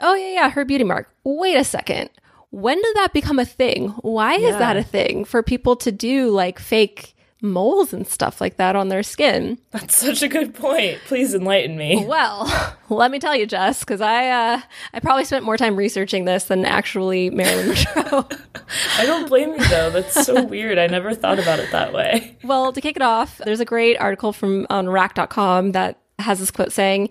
[0.00, 1.08] oh, yeah, yeah, her beauty mark.
[1.24, 2.10] Wait a second.
[2.50, 3.88] When did that become a thing?
[4.02, 8.58] Why is that a thing for people to do like fake moles and stuff like
[8.58, 9.58] that on their skin?
[9.70, 11.00] That's such a good point.
[11.06, 12.04] Please enlighten me.
[12.06, 14.60] Well, let me tell you, Jess, because I uh,
[14.92, 18.28] I probably spent more time researching this than actually Marilyn Monroe.
[18.98, 19.88] I don't blame you, though.
[19.90, 20.78] That's so weird.
[20.78, 22.36] I never thought about it that way.
[22.44, 26.50] Well, to kick it off, there's a great article from on rack.com that has this
[26.50, 27.08] quote saying,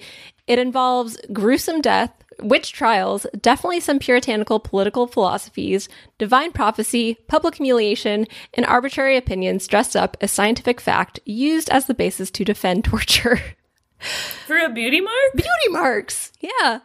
[0.47, 8.27] It involves gruesome death, witch trials, definitely some puritanical political philosophies, divine prophecy, public humiliation,
[8.53, 13.39] and arbitrary opinions dressed up as scientific fact used as the basis to defend torture.
[14.47, 15.33] For a beauty mark?
[15.35, 16.31] Beauty marks.
[16.39, 16.79] Yeah.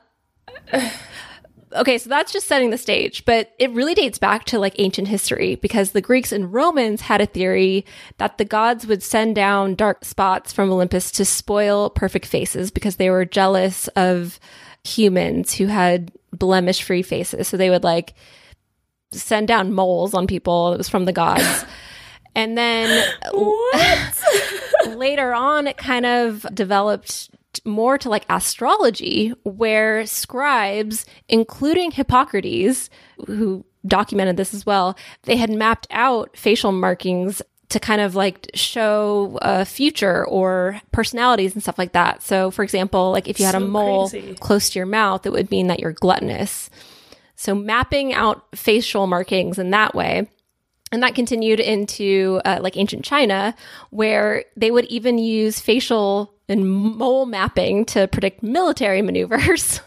[1.72, 5.08] Okay, so that's just setting the stage, but it really dates back to like ancient
[5.08, 7.84] history because the Greeks and Romans had a theory
[8.18, 12.96] that the gods would send down dark spots from Olympus to spoil perfect faces because
[12.96, 14.38] they were jealous of
[14.84, 17.48] humans who had blemish free faces.
[17.48, 18.14] So they would like
[19.12, 20.72] send down moles on people.
[20.72, 21.64] It was from the gods.
[22.36, 23.14] And then
[24.88, 27.30] later on it kind of developed
[27.64, 32.90] more to like astrology where scribes including hippocrates
[33.26, 38.50] who documented this as well they had mapped out facial markings to kind of like
[38.54, 42.22] show a future or personalities and stuff like that.
[42.22, 44.34] So, for example, like if you had a mole crazy.
[44.34, 46.70] close to your mouth, it would mean that you're gluttonous.
[47.34, 50.30] So, mapping out facial markings in that way.
[50.92, 53.54] And that continued into uh, like ancient China,
[53.90, 59.80] where they would even use facial and mole mapping to predict military maneuvers.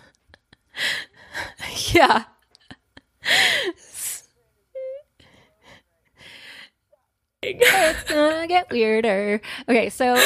[1.94, 2.26] yeah.
[7.42, 9.42] It's gonna get weirder.
[9.70, 10.16] Okay, so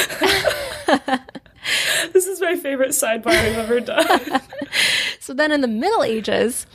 [2.12, 4.42] This is my favorite sidebar I've ever done.
[5.20, 6.66] so then in the Middle Ages,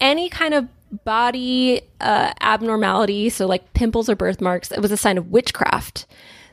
[0.00, 0.68] any kind of
[1.04, 6.06] body uh, abnormality, so like pimples or birthmarks, it was a sign of witchcraft.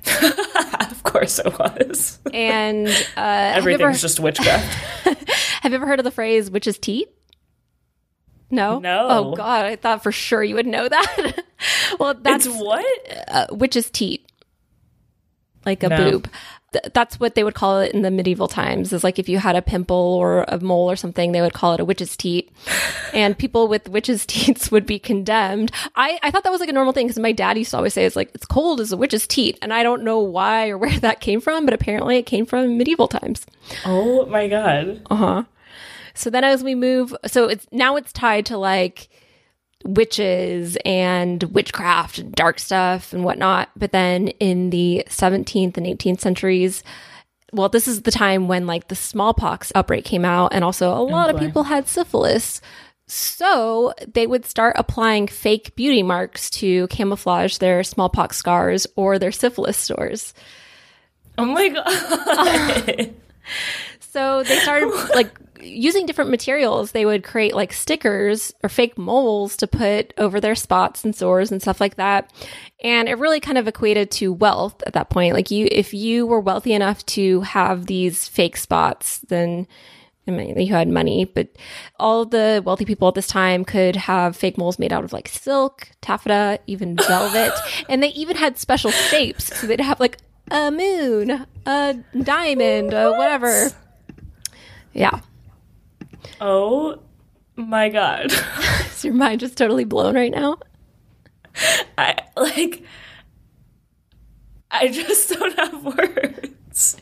[0.22, 2.20] of course it was.
[2.34, 4.74] And uh, you ever, Everything's just witchcraft.
[5.62, 7.10] have you ever heard of the phrase "witch's teat"?
[8.52, 8.80] No.
[8.80, 9.08] No.
[9.10, 11.44] Oh God, I thought for sure you would know that.
[12.00, 12.86] well, that's it's what?
[13.28, 14.30] uh, witch's teat,
[15.66, 15.98] like a No.
[16.12, 16.30] boob.
[16.76, 18.92] Th- that's what they would call it in the medieval times.
[18.92, 21.74] Is like if you had a pimple or a mole or something, they would call
[21.74, 22.52] it a witch's teat,
[23.14, 25.72] and people with witch's teats would be condemned.
[25.96, 27.94] I I thought that was like a normal thing because my dad used to always
[27.94, 30.78] say it's like it's cold as a witch's teat, and I don't know why or
[30.78, 33.46] where that came from, but apparently it came from medieval times.
[33.86, 35.02] Oh my god.
[35.10, 35.44] Uh huh.
[36.14, 39.10] So then as we move, so it's now it's tied to like
[39.86, 43.70] witches and witchcraft and dark stuff and whatnot.
[43.76, 46.84] But then in the 17th and 18th centuries,
[47.54, 51.00] well, this is the time when like the smallpox outbreak came out, and also a
[51.00, 52.60] lot of people had syphilis.
[53.08, 59.32] So they would start applying fake beauty marks to camouflage their smallpox scars or their
[59.32, 60.34] syphilis sores.
[61.38, 63.14] Oh my god.
[64.00, 65.30] So they started like
[65.66, 66.92] using different materials.
[66.92, 71.52] They would create like stickers or fake moles to put over their spots and sores
[71.52, 72.32] and stuff like that.
[72.84, 75.34] And it really kind of equated to wealth at that point.
[75.34, 79.68] Like you, if you were wealthy enough to have these fake spots, then
[80.28, 81.50] I mean, you had money, but
[82.00, 85.28] all the wealthy people at this time could have fake moles made out of like
[85.28, 87.54] silk, taffeta, even velvet.
[87.90, 89.56] and they even had special shapes.
[89.60, 90.18] So they'd have like
[90.50, 93.70] a moon, a diamond, a whatever.
[94.94, 95.20] Yeah.
[96.42, 97.00] Oh
[97.56, 98.32] my god.
[98.86, 100.58] Is your mind just totally blown right now?
[101.98, 102.84] I like
[104.72, 106.98] I just don't have words.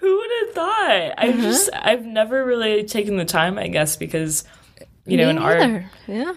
[0.00, 1.14] Who would have thought?
[1.18, 1.42] I Uh-huh.
[1.42, 4.44] just I've never really taken the time, I guess, because
[5.06, 5.82] you know, Me in art.
[6.06, 6.32] Yeah.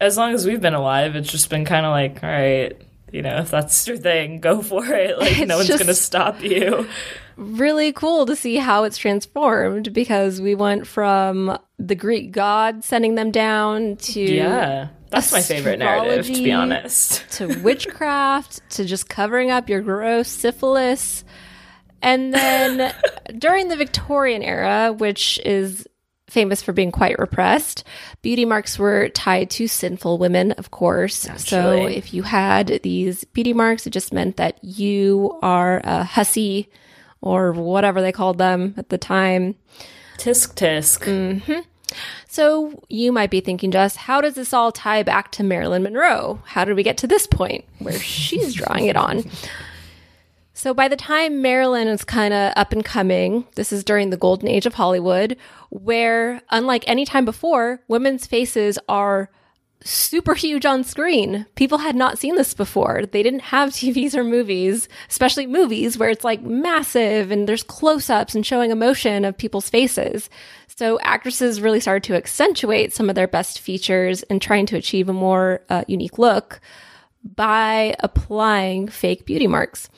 [0.00, 2.80] as long as we've been alive, it's just been kind of like, all right,
[3.12, 5.18] you know, if that's your thing, go for it.
[5.22, 6.88] Like, It's no one's going to stop you.
[7.36, 13.14] Really cool to see how it's transformed because we went from the Greek god sending
[13.14, 14.88] them down to Yeah.
[15.10, 17.28] That's my favorite narrative, to be honest.
[17.32, 21.22] to witchcraft to just covering up your gross syphilis.
[22.00, 22.94] And then
[23.38, 25.86] during the Victorian era, which is
[26.32, 27.84] famous for being quite repressed,
[28.22, 31.28] beauty marks were tied to sinful women, of course.
[31.36, 36.68] So if you had these beauty marks, it just meant that you are a hussy
[37.20, 39.54] or whatever they called them at the time.
[40.18, 41.04] Tisk tisk.
[41.06, 41.64] Mm.
[42.26, 46.40] So you might be thinking, Jess, how does this all tie back to Marilyn Monroe?
[46.46, 49.24] How did we get to this point where she's drawing it on?
[50.62, 54.16] So by the time Marilyn is kind of up and coming, this is during the
[54.16, 55.36] golden age of Hollywood,
[55.70, 59.28] where unlike any time before, women's faces are
[59.82, 61.46] super huge on screen.
[61.56, 63.02] People had not seen this before.
[63.10, 68.08] They didn't have TVs or movies, especially movies where it's like massive and there's close
[68.08, 70.30] ups and showing emotion of people's faces.
[70.68, 75.08] So actresses really started to accentuate some of their best features and trying to achieve
[75.08, 76.60] a more uh, unique look
[77.24, 79.88] by applying fake beauty marks.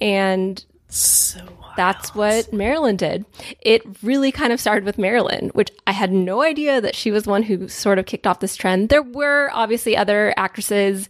[0.00, 1.40] And So
[1.76, 3.24] that's what Marilyn did.
[3.60, 7.26] It really kind of started with Marilyn, which I had no idea that she was
[7.26, 8.88] one who sort of kicked off this trend.
[8.88, 11.08] There were obviously other actresses,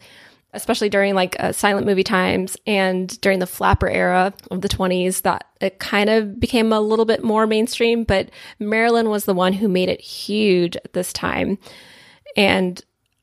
[0.52, 5.22] especially during like uh, silent movie times and during the flapper era of the 20s,
[5.22, 8.04] that it kind of became a little bit more mainstream.
[8.04, 11.58] But Marilyn was the one who made it huge at this time.
[12.36, 12.82] And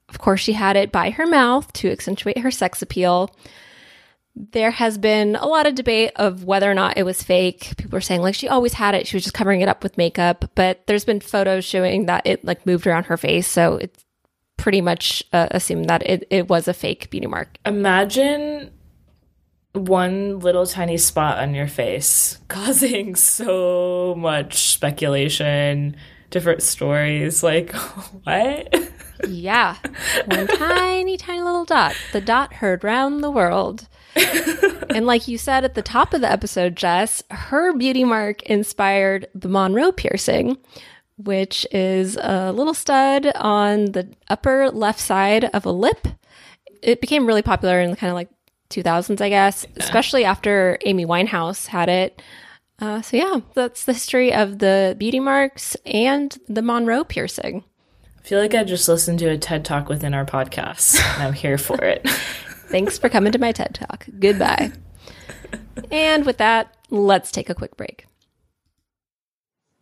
[0.10, 3.36] of course, she had it by her mouth to accentuate her sex appeal
[4.36, 7.74] there has been a lot of debate of whether or not it was fake.
[7.78, 9.98] People are saying like she always had it, she was just covering it up with
[9.98, 14.04] makeup, but there's been photos showing that it like moved around her face, so it's
[14.58, 17.58] pretty much uh, assumed that it, it was a fake beauty mark.
[17.66, 18.72] Imagine
[19.74, 25.96] one little tiny spot on your face causing so much speculation,
[26.30, 27.44] different stories.
[27.44, 27.74] Like,
[28.24, 28.92] what?
[29.28, 29.78] Yeah.
[30.26, 31.96] One tiny, tiny little dot.
[32.12, 33.88] The dot heard round the world.
[34.90, 39.28] and like you said at the top of the episode, Jess, her beauty mark inspired
[39.34, 40.58] the Monroe piercing,
[41.18, 46.08] which is a little stud on the upper left side of a lip.
[46.82, 48.30] It became really popular in the kind of like
[48.70, 49.84] 2000s, I guess, yeah.
[49.84, 52.22] especially after Amy Winehouse had it.
[52.80, 57.64] Uh, so, yeah, that's the history of the beauty marks and the Monroe piercing.
[58.20, 61.00] I feel like I just listened to a TED talk within our podcast.
[61.16, 62.08] and I'm here for it.
[62.68, 64.06] Thanks for coming to my TED talk.
[64.20, 64.72] Goodbye.
[65.92, 68.08] and with that, let's take a quick break.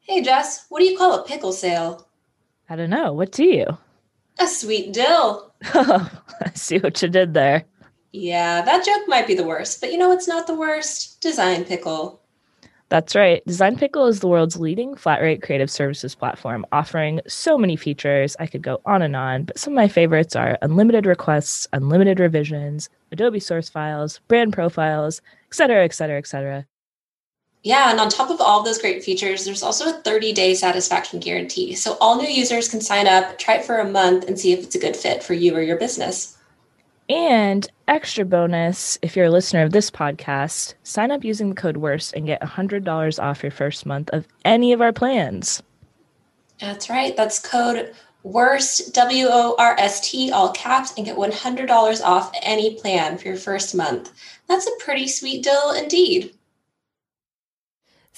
[0.01, 2.07] Hey, Jess, what do you call a pickle sale?
[2.69, 3.13] I don't know.
[3.13, 3.77] What do you?
[4.39, 5.47] A sweet dill.
[5.75, 6.09] Oh,
[6.43, 7.65] I see what you did there.
[8.13, 11.21] Yeah, that joke might be the worst, but you know what's not the worst?
[11.21, 12.20] Design Pickle.
[12.92, 13.42] That's right.
[13.46, 18.36] Design Pickle is the world's leading flat rate creative services platform, offering so many features.
[18.38, 22.20] I could go on and on, but some of my favorites are unlimited requests, unlimited
[22.20, 26.66] revisions, Adobe source files, brand profiles, et cetera, et cetera, et cetera.
[27.64, 31.22] Yeah, and on top of all those great features, there's also a 30 day satisfaction
[31.22, 31.76] guarantee.
[31.76, 34.66] So all new users can sign up, try it for a month, and see if
[34.66, 36.38] it's a good fit for you or your business.
[37.12, 41.76] And extra bonus if you're a listener of this podcast, sign up using the code
[41.76, 45.62] WORST and get $100 off your first month of any of our plans.
[46.62, 47.14] That's right.
[47.18, 47.93] That's code
[48.24, 53.28] WORST, W O R S T, all caps, and get $100 off any plan for
[53.28, 54.14] your first month.
[54.47, 56.34] That's a pretty sweet deal indeed.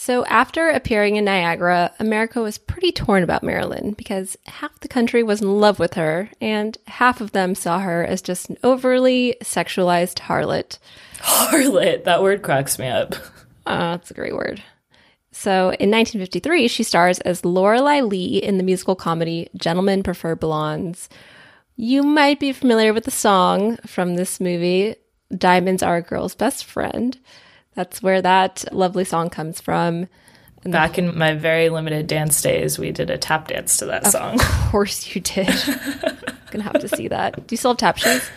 [0.06, 5.24] So, after appearing in Niagara, America was pretty torn about Marilyn because half the country
[5.24, 9.38] was in love with her, and half of them saw her as just an overly
[9.42, 10.78] sexualized harlot.
[11.20, 13.16] Harlot, that word cracks me up.
[13.66, 14.62] Oh, that's a great word.
[15.32, 21.08] So, in 1953, she stars as Lorelei Lee in the musical comedy Gentlemen Prefer Blondes.
[21.78, 24.98] You might be familiar with the song from this movie,
[25.34, 27.18] Diamonds Are a Girl's Best Friend.
[27.76, 30.08] That's where that lovely song comes from.
[30.64, 34.06] And Back in my very limited dance days, we did a tap dance to that
[34.06, 34.36] of song.
[34.36, 35.48] Of course you did.
[36.52, 37.48] Gonna have to see that.
[37.48, 38.30] Do you still have tap shoes?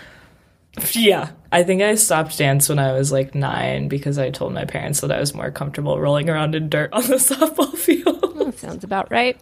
[0.93, 1.31] Yeah.
[1.53, 5.01] I think I stopped dance when I was like nine because I told my parents
[5.01, 8.39] that I was more comfortable rolling around in dirt on the softball field.
[8.39, 9.41] that sounds about right.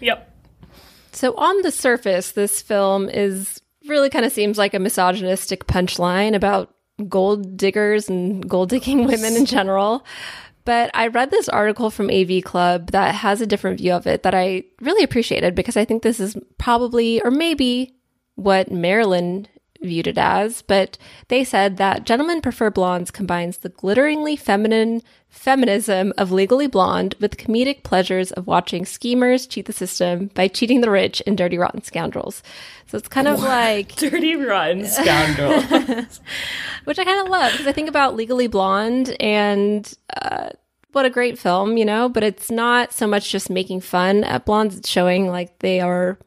[0.00, 0.30] Yep.
[1.12, 6.34] So, on the surface, this film is really kind of seems like a misogynistic punchline
[6.34, 6.73] about
[7.08, 10.04] gold diggers and gold digging women in general.
[10.64, 14.22] But I read this article from AV Club that has a different view of it
[14.22, 17.94] that I really appreciated because I think this is probably or maybe
[18.36, 19.46] what Marilyn
[19.84, 26.12] viewed it as, but they said that Gentlemen Prefer Blondes combines the glitteringly feminine feminism
[26.16, 30.90] of Legally Blonde with comedic pleasures of watching schemers cheat the system by cheating the
[30.90, 32.42] rich and Dirty Rotten Scoundrels.
[32.86, 33.48] So it's kind of what?
[33.48, 36.20] like Dirty Rotten scoundrels,
[36.84, 39.92] which I kind of love because I think about Legally Blonde and.
[40.16, 40.50] Uh,
[40.92, 44.46] what a great film, you know, but it's not so much just making fun at
[44.46, 46.20] blondes, it's showing like they are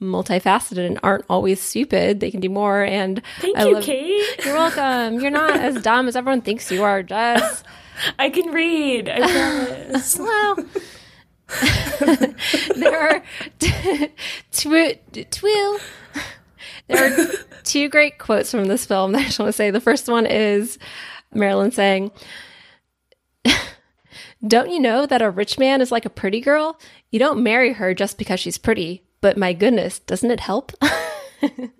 [0.00, 2.20] multifaceted and aren't always stupid.
[2.20, 2.82] They can do more.
[2.82, 4.44] And thank I you, love, Kate.
[4.44, 5.20] You're welcome.
[5.20, 7.62] You're not as dumb as everyone thinks you are, Jess.
[8.18, 9.08] I can read.
[9.08, 10.18] I promise.
[10.18, 10.56] well.
[12.76, 13.22] there are
[13.58, 14.08] t-
[14.52, 14.94] two
[16.86, 17.26] there are
[17.64, 19.70] two great quotes from this film that I just want to say.
[19.70, 20.78] The first one is
[21.32, 22.10] Marilyn saying,
[24.46, 26.78] Don't you know that a rich man is like a pretty girl?
[27.10, 29.04] You don't marry her just because she's pretty.
[29.20, 30.72] But my goodness, doesn't it help?
[30.80, 31.72] doesn't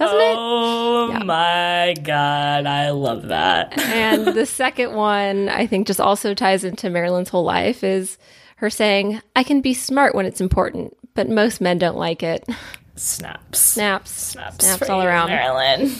[0.00, 0.36] oh, it?
[0.38, 1.18] Oh yeah.
[1.24, 2.66] my God.
[2.66, 3.78] I love that.
[3.78, 8.18] and the second one, I think, just also ties into Marilyn's whole life is
[8.56, 12.48] her saying, I can be smart when it's important, but most men don't like it.
[12.96, 13.58] Snaps.
[13.58, 14.10] Snaps.
[14.10, 15.28] Snaps, Snaps all around.
[15.28, 15.92] Marilyn.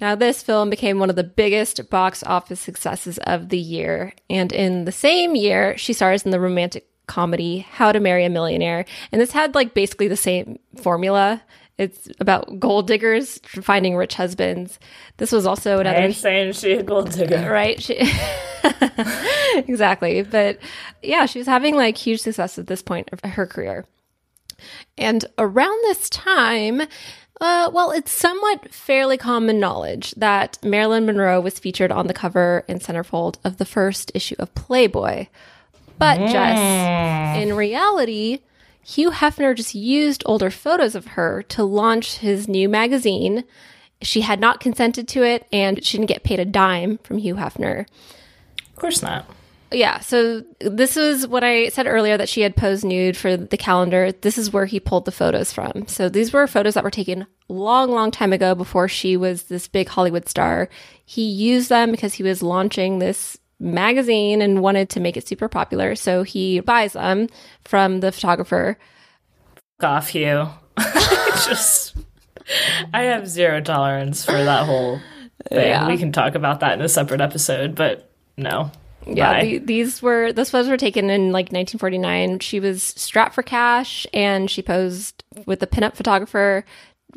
[0.00, 4.14] Now, this film became one of the biggest box office successes of the year.
[4.28, 8.30] And in the same year, she stars in the romantic comedy How to Marry a
[8.30, 8.86] Millionaire.
[9.12, 11.42] And this had like basically the same formula.
[11.76, 14.78] It's about gold diggers finding rich husbands.
[15.18, 15.98] This was also another.
[15.98, 17.82] I ain't saying she a gold digger, right?
[17.82, 18.00] She...
[19.68, 20.58] exactly, but
[21.02, 23.84] yeah, she was having like huge success at this point of her career.
[24.96, 26.80] And around this time,
[27.42, 32.64] uh, well, it's somewhat fairly common knowledge that Marilyn Monroe was featured on the cover
[32.68, 35.26] and centerfold of the first issue of Playboy.
[36.02, 36.32] But mm.
[36.32, 38.40] Jess, in reality,
[38.82, 43.44] Hugh Hefner just used older photos of her to launch his new magazine.
[44.00, 47.36] She had not consented to it, and she didn't get paid a dime from Hugh
[47.36, 47.86] Hefner.
[48.70, 49.26] Of course not.
[49.70, 53.56] Yeah, so this was what I said earlier that she had posed nude for the
[53.56, 54.10] calendar.
[54.10, 55.86] This is where he pulled the photos from.
[55.86, 59.68] So these were photos that were taken long, long time ago before she was this
[59.68, 60.68] big Hollywood star.
[61.04, 65.48] He used them because he was launching this magazine and wanted to make it super
[65.48, 65.94] popular.
[65.94, 67.28] So he buys them
[67.64, 68.78] from the photographer.
[69.80, 70.48] Fuck off, Hugh.
[71.46, 71.96] Just,
[72.92, 75.00] I have zero tolerance for that whole
[75.48, 75.68] thing.
[75.68, 75.86] Yeah.
[75.86, 78.70] We can talk about that in a separate episode, but no.
[79.06, 82.38] Yeah, the, these were those photos were taken in like 1949.
[82.38, 86.64] She was strapped for cash, and she posed with a pinup photographer,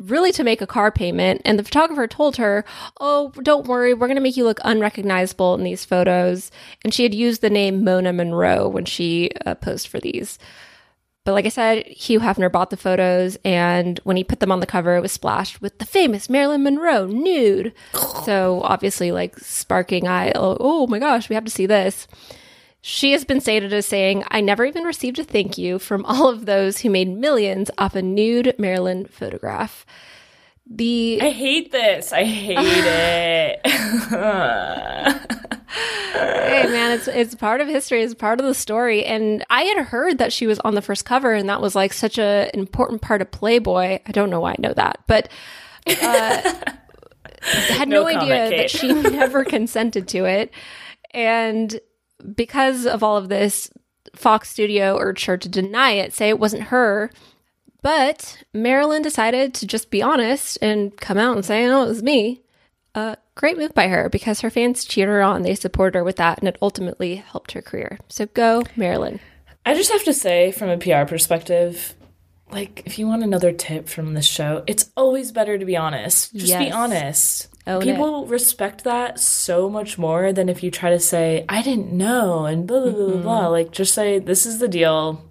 [0.00, 1.42] really to make a car payment.
[1.44, 2.64] And the photographer told her,
[3.00, 6.50] "Oh, don't worry, we're going to make you look unrecognizable in these photos."
[6.84, 10.38] And she had used the name Mona Monroe when she uh, posed for these.
[11.26, 14.60] But like I said, Hugh Hefner bought the photos, and when he put them on
[14.60, 17.74] the cover, it was splashed with the famous Marilyn Monroe nude.
[18.24, 22.06] So obviously, like sparking eye, oh, oh my gosh, we have to see this.
[22.88, 26.28] She has been stated as saying, I never even received a thank you from all
[26.28, 29.84] of those who made millions off a nude Marilyn photograph.
[30.70, 32.12] The I hate this.
[32.12, 33.60] I hate it.
[36.12, 39.04] hey man, it's it's part of history, it's part of the story.
[39.04, 41.92] And I had heard that she was on the first cover, and that was like
[41.92, 43.98] such a important part of Playboy.
[44.06, 45.28] I don't know why I know that, but
[45.88, 46.76] uh, I
[47.42, 50.52] had no, No idea comment, that she never consented to it.
[51.12, 51.80] And
[52.34, 53.70] because of all of this,
[54.14, 57.10] Fox Studio urged her to deny it, say it wasn't her.
[57.82, 62.02] But Marilyn decided to just be honest and come out and say, "No, it was
[62.02, 62.42] me."
[62.94, 65.42] Uh, great move by her because her fans cheered her on.
[65.42, 67.98] They supported her with that, and it ultimately helped her career.
[68.08, 69.20] So go, Marilyn.
[69.64, 71.94] I just have to say, from a PR perspective,
[72.50, 76.34] like if you want another tip from this show, it's always better to be honest.
[76.34, 77.48] Just be honest.
[77.66, 81.92] Own People respect that so much more than if you try to say, I didn't
[81.92, 83.42] know and blah blah blah blah blah.
[83.42, 83.52] Mm-hmm.
[83.52, 85.24] Like just say, This is the deal.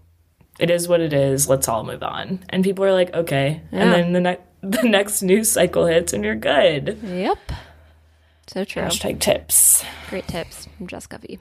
[0.60, 1.48] It is what it is.
[1.48, 2.44] Let's all move on.
[2.50, 3.62] And people are like, Okay.
[3.72, 3.80] Yeah.
[3.80, 7.00] And then the next the next news cycle hits and you're good.
[7.04, 7.38] Yep.
[8.48, 8.84] So true.
[8.84, 9.84] Hashtag tips.
[10.10, 11.40] Great tips from Jessica V.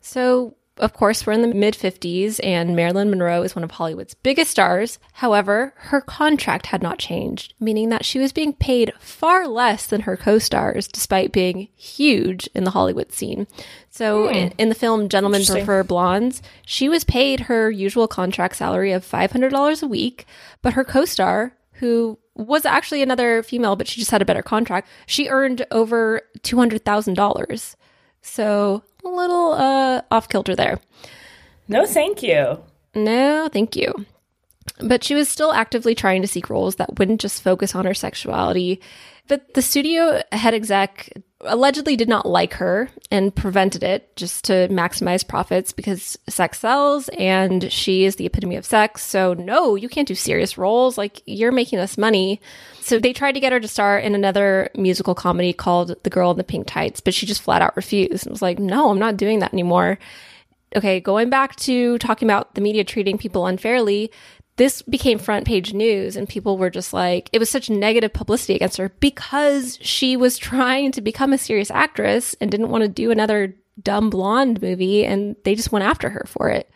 [0.00, 4.14] So, of course, we're in the mid 50s, and Marilyn Monroe is one of Hollywood's
[4.14, 4.98] biggest stars.
[5.14, 10.02] However, her contract had not changed, meaning that she was being paid far less than
[10.02, 13.46] her co stars, despite being huge in the Hollywood scene.
[13.90, 14.34] So, hmm.
[14.34, 19.04] in, in the film Gentlemen Prefer Blondes, she was paid her usual contract salary of
[19.04, 20.26] $500 a week,
[20.62, 24.42] but her co star, who was actually another female, but she just had a better
[24.42, 24.88] contract.
[25.06, 27.74] She earned over $200,000.
[28.22, 28.82] So
[29.12, 30.80] a little uh, off kilter there.
[31.68, 32.62] No, thank you.
[32.94, 34.06] No, thank you.
[34.80, 37.94] But she was still actively trying to seek roles that wouldn't just focus on her
[37.94, 38.80] sexuality.
[39.28, 41.12] But the studio head exec
[41.42, 47.08] allegedly did not like her and prevented it just to maximize profits because sex sells
[47.10, 49.04] and she is the epitome of sex.
[49.04, 50.98] So, no, you can't do serious roles.
[50.98, 52.40] Like, you're making us money.
[52.80, 56.32] So, they tried to get her to star in another musical comedy called The Girl
[56.32, 58.98] in the Pink Tights, but she just flat out refused and was like, no, I'm
[58.98, 59.98] not doing that anymore
[60.76, 64.10] okay, going back to talking about the media treating people unfairly,
[64.58, 68.54] this became front page news, and people were just like, it was such negative publicity
[68.54, 72.88] against her because she was trying to become a serious actress and didn't want to
[72.88, 76.70] do another dumb blonde movie, and they just went after her for it.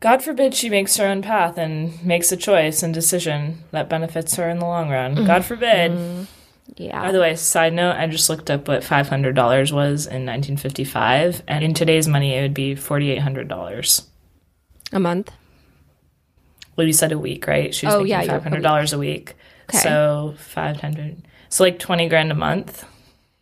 [0.00, 4.34] God forbid she makes her own path and makes a choice and decision that benefits
[4.34, 5.14] her in the long run.
[5.14, 5.26] Mm-hmm.
[5.26, 5.92] God forbid.
[5.92, 6.24] Mm-hmm.
[6.76, 7.00] Yeah.
[7.00, 9.34] By the way, side note, I just looked up what $500
[9.72, 14.06] was in 1955, and in today's money, it would be $4,800.
[14.92, 15.32] a month.
[16.76, 17.74] Well, you said a week, right?
[17.74, 19.34] She was Oh, making yeah, you're- $500 a week.
[19.70, 19.78] Okay.
[19.78, 21.16] So 500
[21.48, 22.84] So like 20 grand a month.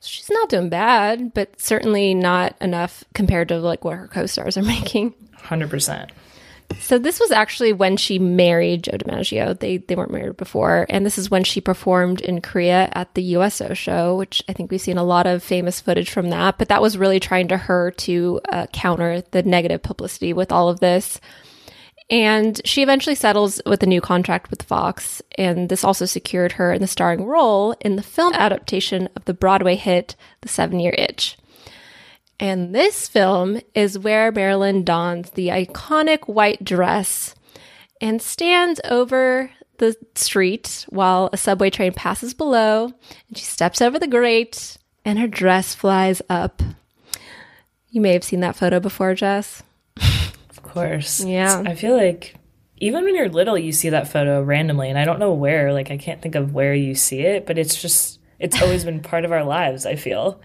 [0.03, 4.63] She's not doing bad, but certainly not enough compared to like what her co-stars are
[4.77, 5.15] making.
[5.39, 6.11] 100%.
[6.79, 9.59] So this was actually when she married Joe DiMaggio.
[9.59, 13.23] They they weren't married before, and this is when she performed in Korea at the
[13.35, 16.59] USO show, which I think we've seen a lot of famous footage from that.
[16.59, 20.69] But that was really trying to her to uh, counter the negative publicity with all
[20.69, 21.21] of this.
[22.11, 26.73] And she eventually settles with a new contract with Fox, and this also secured her
[26.73, 30.95] in the starring role in the film adaptation of the Broadway hit The Seven Year
[30.99, 31.39] Itch.
[32.41, 37.35] And this film is where Marilyn dons the iconic white dress
[38.01, 42.93] and stands over the street while a subway train passes below.
[43.29, 46.63] And she steps over the grate and her dress flies up.
[47.91, 49.63] You may have seen that photo before, Jess.
[50.71, 51.25] Of course.
[51.25, 51.65] Yeah.
[51.67, 52.37] I feel like
[52.77, 55.73] even when you're little, you see that photo randomly, and I don't know where.
[55.73, 59.01] Like, I can't think of where you see it, but it's just, it's always been
[59.01, 60.41] part of our lives, I feel.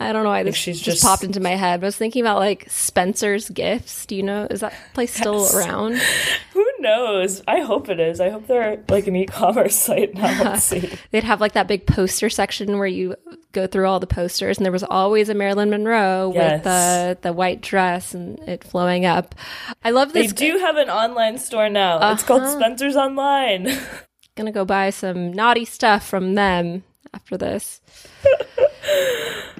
[0.00, 1.82] I don't know why this she's just, just- popped into my head.
[1.82, 4.06] I was thinking about like Spencer's Gifts.
[4.06, 4.46] Do you know?
[4.48, 5.56] Is that place still Yes.
[5.56, 5.96] around?
[6.52, 7.42] Who knows?
[7.48, 8.20] I hope it is.
[8.20, 10.40] I hope they're like an e-commerce site now.
[10.44, 10.88] Let's see.
[11.10, 13.16] They'd have like that big poster section where you
[13.52, 16.52] go through all the posters, and there was always a Marilyn Monroe Yes.
[16.52, 19.34] with the the white dress and it flowing up.
[19.82, 20.32] I love this.
[20.32, 22.12] They do have an online store now.
[22.12, 22.56] It's called uh-huh.
[22.56, 23.76] Spencer's Online.
[24.36, 26.84] Gonna go buy some naughty stuff from them
[27.18, 27.80] after this.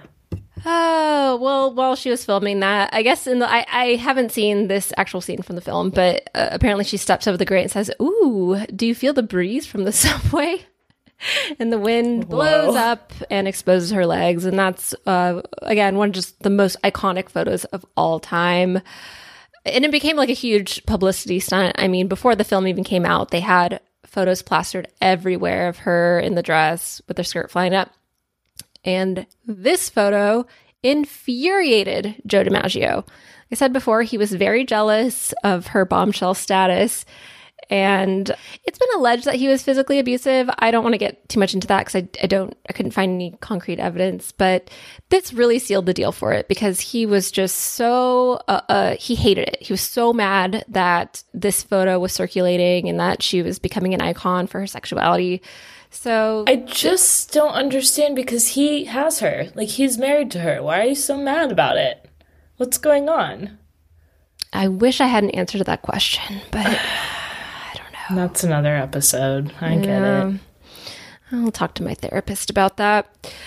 [0.70, 4.68] Oh well, while she was filming that, I guess in the I, I haven't seen
[4.68, 7.70] this actual scene from the film, but uh, apparently she steps over the grate and
[7.70, 10.66] says, "Ooh, do you feel the breeze from the subway?"
[11.59, 12.80] and the wind blows Whoa.
[12.80, 17.30] up and exposes her legs, and that's uh, again one of just the most iconic
[17.30, 18.82] photos of all time.
[19.64, 21.76] And it became like a huge publicity stunt.
[21.78, 23.80] I mean, before the film even came out, they had
[24.19, 27.93] photos plastered everywhere of her in the dress with her skirt flying up.
[28.85, 30.45] And this photo
[30.83, 33.07] infuriated Joe DiMaggio.
[33.53, 37.05] I said before, he was very jealous of her bombshell status.
[37.71, 38.31] And
[38.64, 40.49] it's been alleged that he was physically abusive.
[40.59, 42.93] I don't want to get too much into that because I, I don't, I couldn't
[42.93, 44.33] find any concrete evidence.
[44.33, 44.71] But
[45.11, 49.14] this really sealed the deal for it because he was just so, uh, uh, he
[49.14, 49.59] hated it.
[49.61, 54.01] He was so mad that this photo was circulating and that she was becoming an
[54.01, 55.43] icon for her sexuality.
[55.91, 59.49] So I just don't understand because he has her.
[59.55, 60.62] Like he's married to her.
[60.62, 62.09] Why are you so mad about it?
[62.57, 63.59] What's going on?
[64.55, 66.81] I wish I had an answer to that question, but
[68.11, 69.52] That's another episode.
[69.61, 70.40] I get it.
[71.32, 73.06] I'll talk to my therapist about that.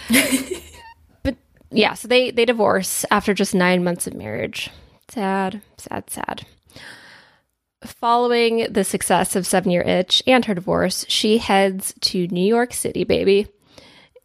[1.24, 1.36] but
[1.72, 4.70] yeah, so they they divorce after just nine months of marriage.
[5.10, 6.46] Sad, sad, sad.
[7.84, 12.74] Following the success of Seven Year Itch and her divorce, she heads to New York
[12.74, 13.48] City, baby.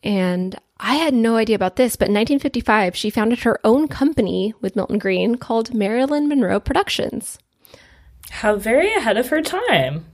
[0.03, 4.53] And I had no idea about this, but in 1955, she founded her own company
[4.61, 7.39] with Milton Greene called Marilyn Monroe Productions.
[8.28, 10.05] How very ahead of her time.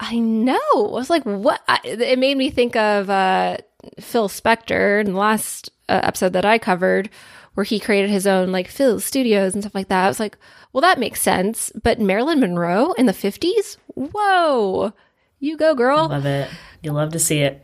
[0.00, 0.56] I know.
[0.74, 1.60] I was like, what?
[1.68, 3.58] I, it made me think of uh,
[4.00, 7.10] Phil Spector in the last uh, episode that I covered,
[7.54, 10.04] where he created his own like Phil Studios and stuff like that.
[10.06, 10.38] I was like,
[10.72, 11.70] well, that makes sense.
[11.82, 13.76] But Marilyn Monroe in the 50s?
[13.94, 14.94] Whoa.
[15.38, 16.08] You go, girl.
[16.08, 16.50] Love it.
[16.82, 17.62] You love to see it.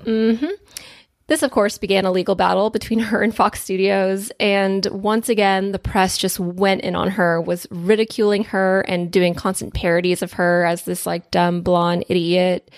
[1.28, 4.30] This, of course, began a legal battle between her and Fox Studios.
[4.38, 9.34] And once again, the press just went in on her, was ridiculing her and doing
[9.34, 12.70] constant parodies of her as this like dumb blonde idiot,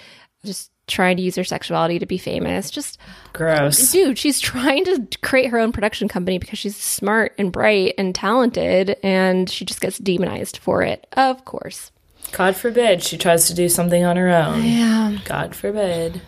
[0.45, 2.71] just trying to use her sexuality to be famous.
[2.71, 2.99] Just,
[3.35, 3.93] Gross.
[3.93, 8.15] dude, she's trying to create her own production company because she's smart and bright and
[8.15, 8.97] talented.
[9.03, 11.93] And she just gets demonized for it, of course.
[12.33, 14.65] God forbid she tries to do something on her own.
[14.65, 15.19] Yeah.
[15.25, 16.23] God forbid.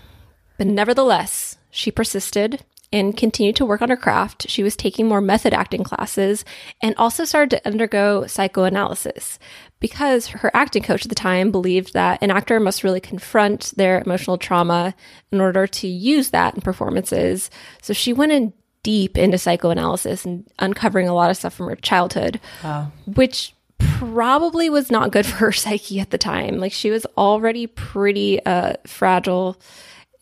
[0.58, 4.48] But nevertheless, she persisted and continued to work on her craft.
[4.50, 6.44] She was taking more method acting classes
[6.82, 9.38] and also started to undergo psychoanalysis
[9.78, 14.00] because her acting coach at the time believed that an actor must really confront their
[14.00, 14.94] emotional trauma
[15.30, 17.48] in order to use that in performances.
[17.80, 18.52] So she went in
[18.82, 22.90] deep into psychoanalysis and uncovering a lot of stuff from her childhood, Wow.
[23.06, 26.58] which probably was not good for her psyche at the time.
[26.58, 29.60] Like she was already pretty uh, fragile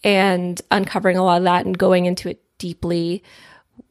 [0.09, 3.23] and uncovering a lot of that and going into it deeply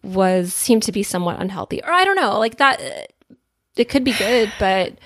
[0.04, 3.36] was seemed to be somewhat unhealthy or i don't know like that uh,
[3.76, 4.98] it could be good but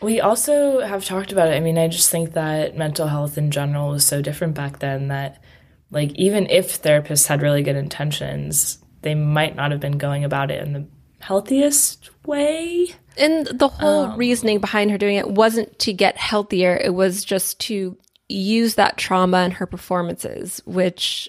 [0.00, 1.56] We also have talked about it.
[1.56, 5.08] I mean, I just think that mental health in general was so different back then
[5.08, 5.42] that,
[5.90, 10.50] like, even if therapists had really good intentions, they might not have been going about
[10.50, 10.86] it in the
[11.18, 12.94] healthiest way.
[13.18, 17.60] and the whole reasoning behind her doing it wasn't to get healthier it was just
[17.60, 17.94] to
[18.30, 21.28] use that trauma in her performances which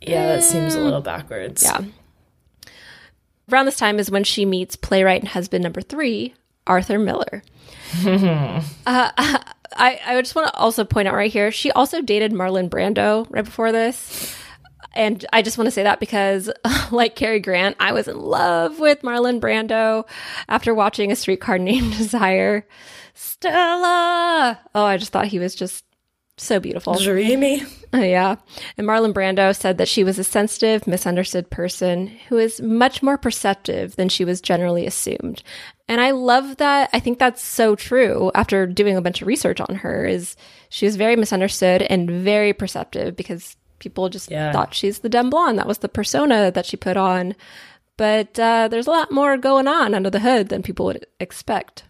[0.00, 1.62] Yeah, that seems a little backwards.
[1.62, 1.82] Yeah.
[3.50, 6.34] Around this time is when she meets playwright and husband number three,
[6.66, 7.42] Arthur Miller.
[8.06, 8.62] uh,
[9.76, 13.26] I, I just want to also point out right here, she also dated Marlon Brando
[13.30, 14.36] right before this.
[14.92, 16.50] And I just want to say that because,
[16.90, 20.06] like Cary Grant, I was in love with Marlon Brando
[20.48, 22.66] after watching A Streetcar Named Desire.
[23.14, 24.60] Stella!
[24.74, 25.84] Oh, I just thought he was just
[26.44, 26.94] so beautiful.
[26.94, 27.62] Dreamy.
[27.92, 28.36] Uh, yeah.
[28.78, 33.18] And Marlon Brando said that she was a sensitive, misunderstood person who is much more
[33.18, 35.42] perceptive than she was generally assumed.
[35.88, 36.88] And I love that.
[36.92, 40.36] I think that's so true after doing a bunch of research on her is
[40.68, 44.52] she was very misunderstood and very perceptive because people just Yeah.
[44.52, 45.58] thought she's the dumb blonde.
[45.58, 47.34] That was the persona that she put on.
[47.96, 51.82] But uh, there's a lot more going on under the hood than people would expect.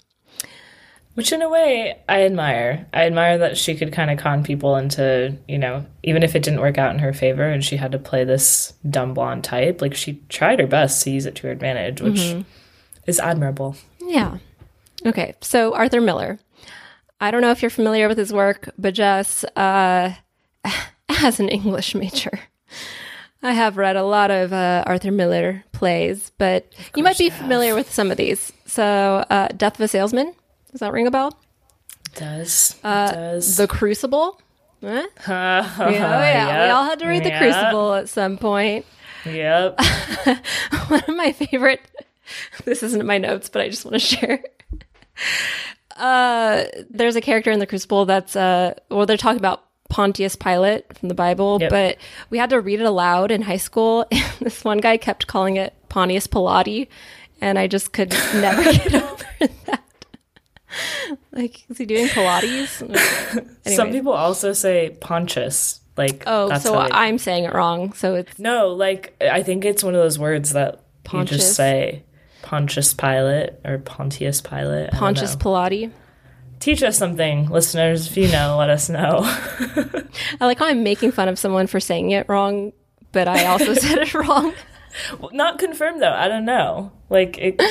[1.14, 2.86] Which, in a way, I admire.
[2.94, 6.42] I admire that she could kind of con people into, you know, even if it
[6.42, 9.82] didn't work out in her favor and she had to play this dumb blonde type,
[9.82, 12.36] like she tried her best to use it to her advantage, which
[13.06, 13.76] is admirable.
[14.00, 14.38] Yeah.
[15.04, 15.34] Okay.
[15.40, 16.38] So Arthur Miller.
[17.20, 20.14] I don't know if you're familiar with his work, but Jess, uh,
[21.08, 22.40] as an English major,
[23.42, 27.74] I have read a lot of uh, Arthur Miller plays, but you might be familiar
[27.74, 28.52] with some of these.
[28.64, 30.34] So, uh, Death of a Salesman.
[30.70, 31.38] Does that ring a bell?
[32.16, 32.74] Does.
[32.82, 33.56] does.
[33.56, 34.40] The Crucible.
[34.82, 34.88] Oh,
[35.28, 36.64] Yeah, oh, yeah.
[36.64, 37.42] We all had to read The Yep.
[37.42, 38.86] Crucible at some point.
[39.26, 39.78] Yep.
[40.88, 41.80] one of my favorite
[42.64, 44.40] this isn't in my notes but i just want to share
[45.96, 50.96] uh there's a character in the crucible that's uh well they're talking about pontius pilate
[50.96, 51.70] from the bible Yep.
[51.70, 51.96] but
[52.30, 55.56] we had to read it aloud in high school and this one guy kept calling
[55.56, 56.88] it pontius pilate
[57.40, 59.24] and i just could never get over
[59.66, 59.82] that
[61.32, 62.78] like is he doing pilates
[63.66, 65.80] Some people also say Pontius.
[65.96, 69.84] Like, oh that's so i'm saying it wrong so it's No, like I think it's
[69.84, 71.40] one of those words that you Pontius.
[71.42, 72.04] just say
[72.42, 74.92] Pontius Pilate or Pontius Pilate.
[74.92, 75.90] Pontius pilate
[76.60, 78.06] Teach us something, listeners.
[78.06, 79.20] If you know, let us know.
[80.40, 82.72] I like how I'm making fun of someone for saying it wrong,
[83.12, 84.52] but I also said it wrong.
[85.32, 86.12] Not confirmed though.
[86.12, 86.92] I don't know.
[87.08, 87.62] Like, it,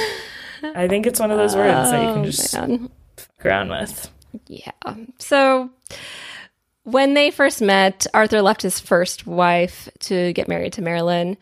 [0.63, 2.89] I think it's one of those words that you can Oh, just man.
[3.17, 4.09] fuck around with.
[4.47, 4.71] Yeah.
[5.17, 5.69] So
[6.83, 11.37] when they first met, Arthur left his first wife to get married to Marilyn.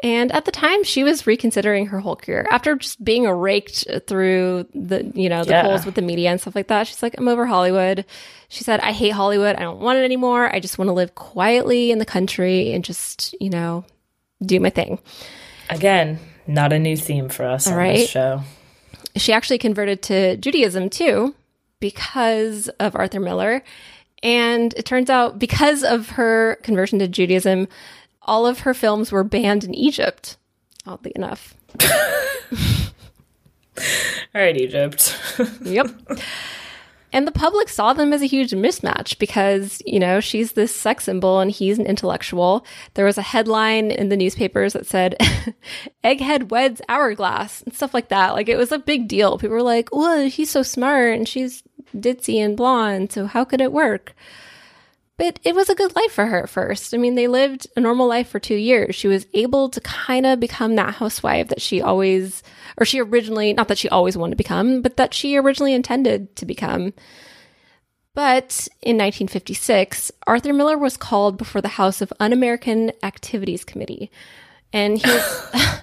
[0.00, 4.66] And at the time, she was reconsidering her whole career after just being raked through
[4.72, 5.62] the, you know, the Yeah.
[5.62, 6.86] polls with the media and stuff like that.
[6.86, 8.04] She's like, I'm over Hollywood.
[8.48, 9.56] She said, I hate Hollywood.
[9.56, 10.54] I don't want it anymore.
[10.54, 13.84] I just want to live quietly in the country and just, you know,
[14.40, 15.00] do my thing.
[15.68, 17.96] Again, not a new theme for us on right.
[17.98, 18.42] this show.
[19.16, 21.34] she actually converted to Judaism too
[21.78, 23.62] because of Arthur Miller.
[24.22, 27.68] And it turns out because of her conversion to Judaism,
[28.22, 30.36] all of her films were banned in Egypt,
[30.86, 31.54] oddly enough.
[34.34, 35.16] All right, Egypt.
[35.62, 35.88] Yep.
[37.12, 41.04] And the public saw them as a huge mismatch because, you know, she's this sex
[41.04, 42.66] symbol and he's an intellectual.
[42.94, 45.16] There was a headline in the newspapers that said,
[46.04, 48.34] Egghead weds hourglass and stuff like that.
[48.34, 49.38] Like it was a big deal.
[49.38, 51.62] People were like, well, he's so smart and she's
[51.96, 53.12] ditzy and blonde.
[53.12, 54.14] So how could it work?
[55.16, 56.94] But it was a good life for her at first.
[56.94, 58.94] I mean, they lived a normal life for two years.
[58.94, 62.44] She was able to kind of become that housewife that she always,
[62.78, 66.34] or she originally, not that she always wanted to become, but that she originally intended
[66.36, 66.94] to become.
[68.14, 74.10] But in 1956, Arthur Miller was called before the House of Un American Activities Committee.
[74.72, 75.52] And he was,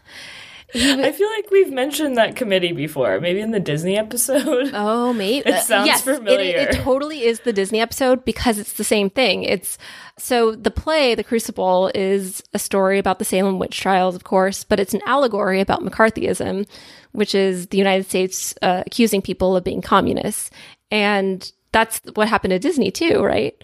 [0.76, 4.72] I feel like we've mentioned that committee before, maybe in the Disney episode.
[4.74, 6.58] Oh, maybe It sounds yes, it- familiar.
[6.58, 9.44] It, totally is the Disney episode because it's the same thing.
[9.44, 9.78] It's
[10.18, 14.64] so the play, The Crucible, is a story about the Salem witch trials, of course,
[14.64, 16.68] but it's an allegory about McCarthyism,
[17.12, 20.50] which is the United States uh, accusing people of being communists,
[20.92, 23.62] and that's what happened to Disney too, right?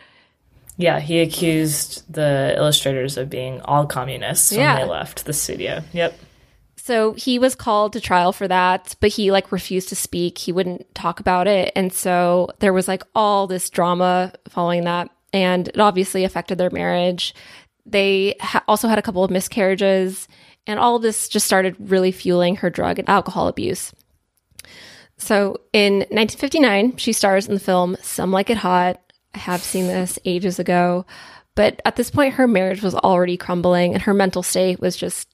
[0.77, 4.77] Yeah, he accused the illustrators of being all communists when Yeah.
[4.77, 5.83] they left the studio.
[5.93, 6.17] Yep.
[6.83, 10.39] So he was called to trial for that, but he like refused to speak.
[10.39, 11.71] He wouldn't talk about it.
[11.75, 15.11] And so there was like all this drama following that.
[15.31, 17.35] And it obviously affected their marriage.
[17.85, 20.27] They ha- also had a couple of miscarriages.
[20.65, 23.93] And all of this just started really fueling her drug and alcohol abuse.
[25.17, 28.99] So in 1959, she stars in the film Some Like It Hot.
[29.35, 31.05] I have seen this ages ago.
[31.53, 35.30] But at this point, her marriage was already crumbling and her mental state was just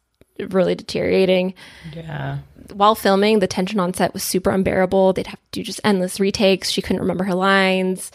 [0.50, 1.54] really deteriorating.
[1.94, 2.40] Yeah.
[2.74, 5.14] While filming, the tension on set was super unbearable.
[5.14, 6.70] They'd have to do just endless retakes.
[6.70, 8.12] She couldn't remember her lines.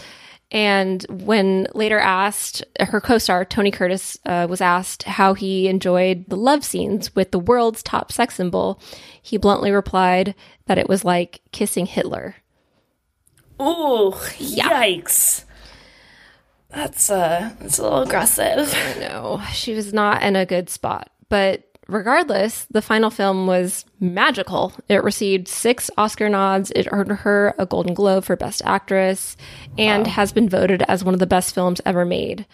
[0.51, 6.27] And when later asked, her co star, Tony Curtis, uh, was asked how he enjoyed
[6.29, 8.79] the love scenes with the world's top sex symbol,
[9.23, 10.35] he bluntly replied
[10.67, 12.37] that it was like kissing Hitler.
[13.61, 15.45] Ooh, yikes.
[16.69, 18.75] That's uh that's a little aggressive.
[18.99, 21.11] No, she was not in a good spot.
[21.29, 24.73] But regardless, the final film was magical.
[24.89, 26.71] It received six Oscar nods.
[26.73, 29.37] It earned her a Golden Globe for Best Actress
[29.79, 32.47] and has been voted as one of the best films ever made.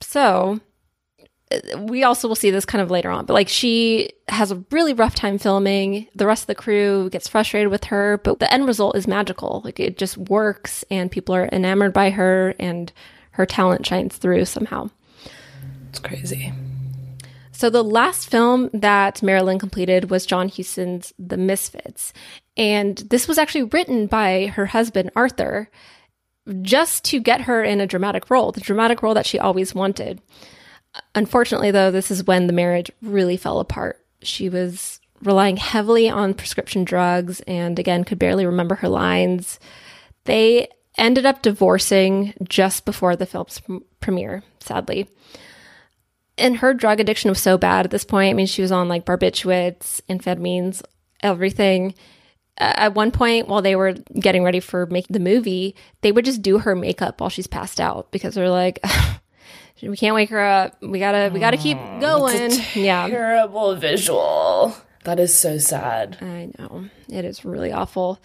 [0.00, 0.60] So,
[1.78, 4.94] we also will see this kind of later on, but like she has a really
[4.94, 6.08] rough time filming.
[6.14, 9.62] The rest of the crew gets frustrated with her, but the end result is magical.
[9.64, 12.92] Like it just works and people are enamored by her and
[13.32, 14.90] her talent shines through somehow.
[15.90, 16.52] It's crazy.
[17.62, 22.12] So the last film that Marilyn completed was John Huston's The Misfits.
[22.56, 25.70] And this was actually written by her husband, Arthur,
[26.62, 30.20] just to get her in a dramatic role, the dramatic role that she always wanted.
[31.14, 34.04] Unfortunately, though, this is when the marriage really fell apart.
[34.22, 39.60] She was relying heavily on prescription drugs and again could barely remember her lines.
[40.24, 40.66] They
[40.98, 43.62] ended up divorcing just before the film's
[44.00, 45.06] premiere, sadly.
[46.42, 48.30] And her drug addiction was so bad at this point.
[48.30, 50.82] I mean, she was on like barbiturates, amphetamines,
[51.22, 51.94] everything.
[52.58, 56.42] At one point, while they were getting ready for making the movie, they would just
[56.42, 58.84] do her makeup while she's passed out because they're like,
[59.82, 60.82] we can't wake her up.
[60.82, 62.50] We gotta, we gotta keep going.
[62.74, 64.74] yeah, terrible visual.
[65.04, 66.18] That is so sad.
[66.20, 68.20] I know it is really awful.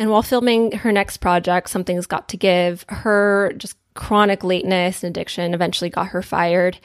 [0.00, 5.14] And while filming her next project, Something's Got to Give, her just chronic lateness and
[5.14, 6.78] addiction eventually got her fired.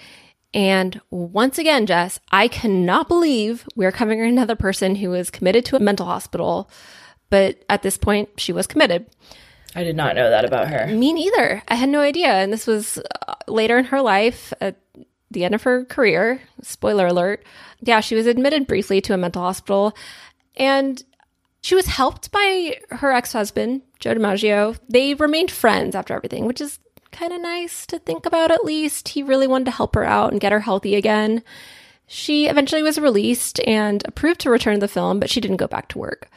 [0.55, 5.75] And once again, Jess, I cannot believe we're covering another person who was committed to
[5.75, 6.69] a mental hospital,
[7.29, 9.05] but at this point, she was committed.
[9.75, 10.87] I did not know that about her.
[10.87, 11.61] Me neither.
[11.67, 12.29] I had no idea.
[12.29, 12.97] And this was
[13.27, 14.77] uh, later in her life, at
[15.29, 16.41] the end of her career.
[16.61, 17.43] Spoiler alert.
[17.81, 19.93] Yeah, she was admitted briefly to a mental hospital.
[20.55, 21.03] And
[21.61, 24.79] she was helped by her ex husband, Joe DiMaggio.
[24.87, 26.79] They remained friends after everything, which is
[27.15, 29.09] kind of nice to think about at least.
[29.09, 31.43] He really wanted to help her out and get her healthy again.
[32.07, 35.67] She eventually was released and approved to return to the film, but she didn't go
[35.67, 36.29] back to work.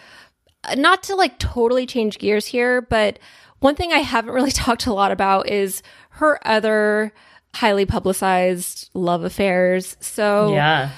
[0.64, 3.18] Uh, not to like totally change gears here, but
[3.58, 7.12] one thing I haven't really talked a lot about is her other
[7.54, 9.96] highly publicized love affairs.
[10.00, 10.90] So, yeah.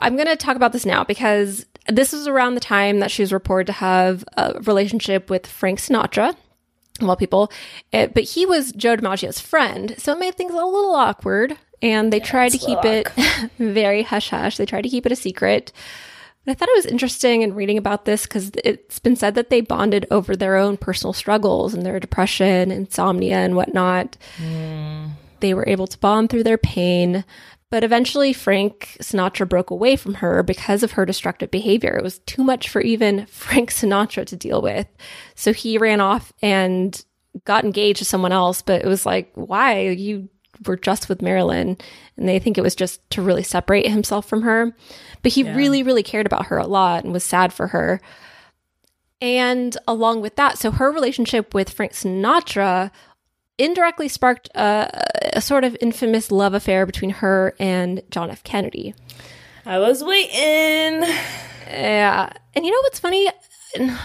[0.00, 3.22] I'm going to talk about this now because this was around the time that she
[3.22, 6.36] was reported to have a relationship with Frank Sinatra.
[7.06, 7.50] Well, people,
[7.92, 11.56] it, but he was Joe DiMaggio's friend, so it made things a little awkward.
[11.82, 13.08] And they yeah, tried to keep it
[13.58, 14.56] very hush hush.
[14.56, 15.72] They tried to keep it a secret.
[16.44, 19.50] But I thought it was interesting in reading about this because it's been said that
[19.50, 24.16] they bonded over their own personal struggles and their depression, insomnia, and whatnot.
[24.38, 25.10] Mm.
[25.40, 27.24] They were able to bond through their pain.
[27.72, 31.96] But eventually, Frank Sinatra broke away from her because of her destructive behavior.
[31.96, 34.86] It was too much for even Frank Sinatra to deal with.
[35.36, 37.02] So he ran off and
[37.46, 38.60] got engaged to someone else.
[38.60, 39.88] But it was like, why?
[39.88, 40.28] You
[40.66, 41.78] were just with Marilyn.
[42.18, 44.76] And they think it was just to really separate himself from her.
[45.22, 45.56] But he yeah.
[45.56, 48.02] really, really cared about her a lot and was sad for her.
[49.22, 52.90] And along with that, so her relationship with Frank Sinatra
[53.58, 58.42] indirectly sparked a, a, sort of infamous love affair between her and John F.
[58.44, 58.94] Kennedy.
[59.64, 61.08] I was waiting.
[61.68, 62.32] Yeah.
[62.54, 63.30] And you know what's funny?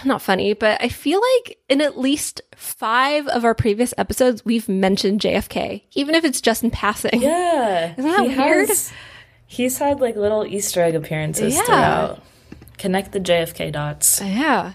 [0.05, 4.69] Not funny, but I feel like in at least five of our previous episodes, we've
[4.69, 7.21] mentioned JFK, even if it's just in passing.
[7.21, 7.93] Yeah.
[7.97, 8.69] Isn't that he weird?
[8.69, 8.93] Has,
[9.45, 11.63] he's had like little Easter egg appearances yeah.
[11.63, 12.23] throughout.
[12.77, 14.21] Connect the JFK dots.
[14.21, 14.73] Yeah.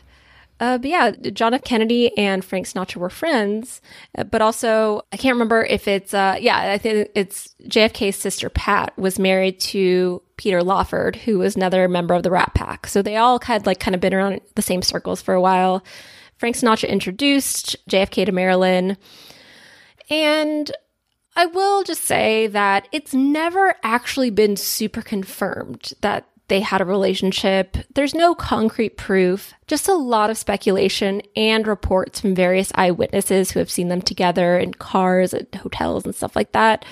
[0.63, 1.65] Uh, but yeah, John F.
[1.65, 3.81] Kennedy and Frank Sinatra were friends,
[4.17, 8.49] uh, but also I can't remember if it's uh, yeah, I think it's JFK's sister
[8.49, 12.87] Pat was married to Peter Lawford, who was another member of the Rat Pack.
[12.87, 15.83] So they all had like kind of been around the same circles for a while.
[16.37, 18.97] Frank Sinatra introduced JFK to Marilyn,
[20.11, 20.71] and
[21.35, 26.85] I will just say that it's never actually been super confirmed that they had a
[26.85, 27.79] relationship.
[27.95, 33.59] There's no concrete proof, just a lot of speculation and reports from various eyewitnesses who
[33.59, 36.85] have seen them together in cars at hotels and stuff like that.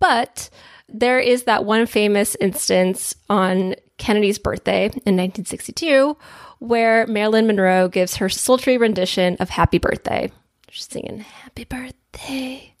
[0.00, 0.50] But
[0.88, 6.16] there is that one famous instance on Kennedy's birthday in 1962
[6.58, 10.32] where Marilyn Monroe gives her sultry rendition of Happy Birthday.
[10.68, 12.74] She's singing, Happy Birthday,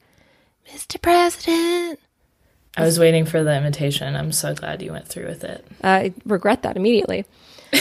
[0.74, 1.00] Mr.
[1.00, 2.00] President.
[2.78, 4.14] I was waiting for the imitation.
[4.14, 5.66] I'm so glad you went through with it.
[5.82, 7.24] I regret that immediately.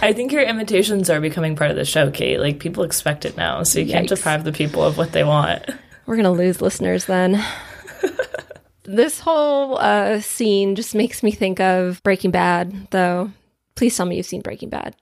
[0.00, 2.38] I think your imitations are becoming part of the show, Kate.
[2.38, 3.90] Like people expect it now, so you Yikes.
[3.90, 5.64] can't deprive the people of what they want.
[6.06, 7.44] We're gonna lose listeners then.
[8.84, 13.30] this whole uh, scene just makes me think of Breaking Bad, though.
[13.74, 14.94] Please tell me you've seen Breaking Bad.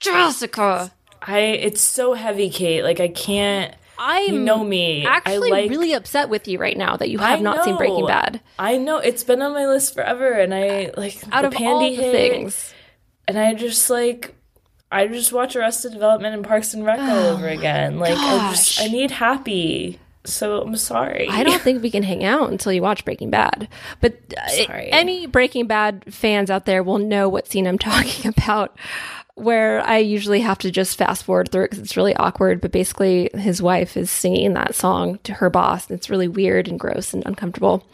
[0.00, 0.92] Jessica!
[1.22, 2.82] I it's so heavy, Kate.
[2.82, 5.04] Like I can't I'm you know me.
[5.04, 8.40] Actually, like, really upset with you right now that you have not seen Breaking Bad.
[8.58, 11.94] I know it's been on my list forever, and I like out of all the
[11.94, 12.74] hit, things,
[13.28, 14.34] and I just like
[14.90, 17.98] I just watch Arrested Development and Parks and Rec oh, all over again.
[17.98, 18.16] Like.
[18.16, 20.00] I just I need happy.
[20.24, 21.28] So I'm sorry.
[21.30, 23.68] I don't think we can hang out until you watch Breaking Bad.
[24.00, 28.76] But uh, any Breaking Bad fans out there will know what scene I'm talking about
[29.40, 32.60] where I usually have to just fast forward through it because it's really awkward.
[32.60, 35.88] But basically, his wife is singing that song to her boss.
[35.88, 37.86] And it's really weird and gross and uncomfortable.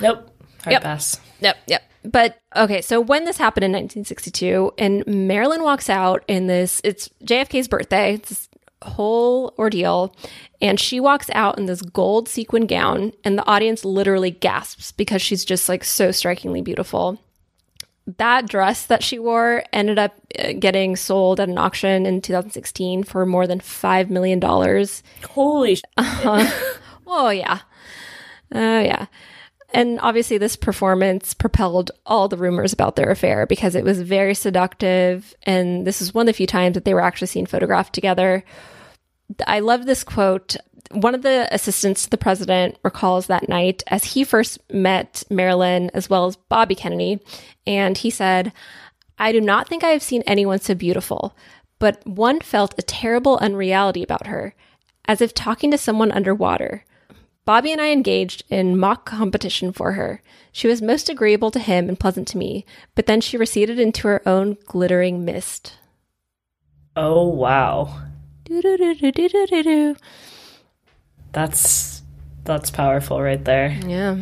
[0.00, 0.30] Nope.
[0.62, 0.82] Hard Yep.
[0.82, 1.20] pass.
[1.40, 1.82] Yep, yep.
[2.04, 7.08] But okay, so when this happened in 1962, and Marilyn walks out in this, it's
[7.24, 8.48] JFK's birthday, it's this
[8.82, 10.14] whole ordeal,
[10.60, 15.22] and she walks out in this gold sequin gown, and the audience literally gasps because
[15.22, 17.18] she's just like so strikingly beautiful.
[18.06, 23.04] That dress that she wore ended up uh, getting sold at an auction in 2016
[23.04, 24.40] for more than $5 million.
[25.30, 25.82] Holy sh-
[27.06, 27.60] Oh, yeah.
[28.52, 29.06] Oh, yeah.
[29.72, 34.34] And obviously, this performance propelled all the rumors about their affair because it was very
[34.34, 35.34] seductive.
[35.42, 38.44] And this is one of the few times that they were actually seen photographed together.
[39.46, 40.56] I love this quote.
[40.90, 45.90] One of the assistants to the president recalls that night as he first met Marilyn
[45.94, 47.20] as well as Bobby Kennedy.
[47.66, 48.52] And he said,
[49.18, 51.36] I do not think I have seen anyone so beautiful,
[51.78, 54.54] but one felt a terrible unreality about her,
[55.06, 56.84] as if talking to someone underwater.
[57.44, 60.22] Bobby and I engaged in mock competition for her.
[60.50, 62.64] She was most agreeable to him and pleasant to me,
[62.94, 65.74] but then she receded into her own glittering mist.
[66.96, 68.02] Oh wow.
[68.44, 69.96] Doo-doo-doo-doo-doo-doo-doo.
[71.34, 72.02] That's
[72.44, 73.78] that's powerful right there.
[73.86, 74.18] Yeah.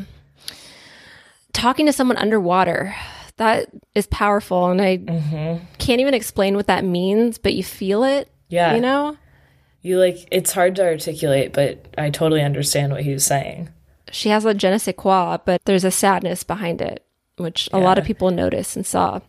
[1.52, 2.94] Talking to someone underwater,
[3.36, 4.70] that is powerful.
[4.70, 5.64] And I mm-hmm.
[5.78, 8.74] can't even explain what that means, but you feel it, Yeah.
[8.74, 9.16] you know?
[9.82, 13.68] You like it's hard to articulate, but I totally understand what he was saying.
[14.10, 17.04] She has a je ne sais quoi, but there's a sadness behind it,
[17.36, 19.20] which a lot of people noticed and saw.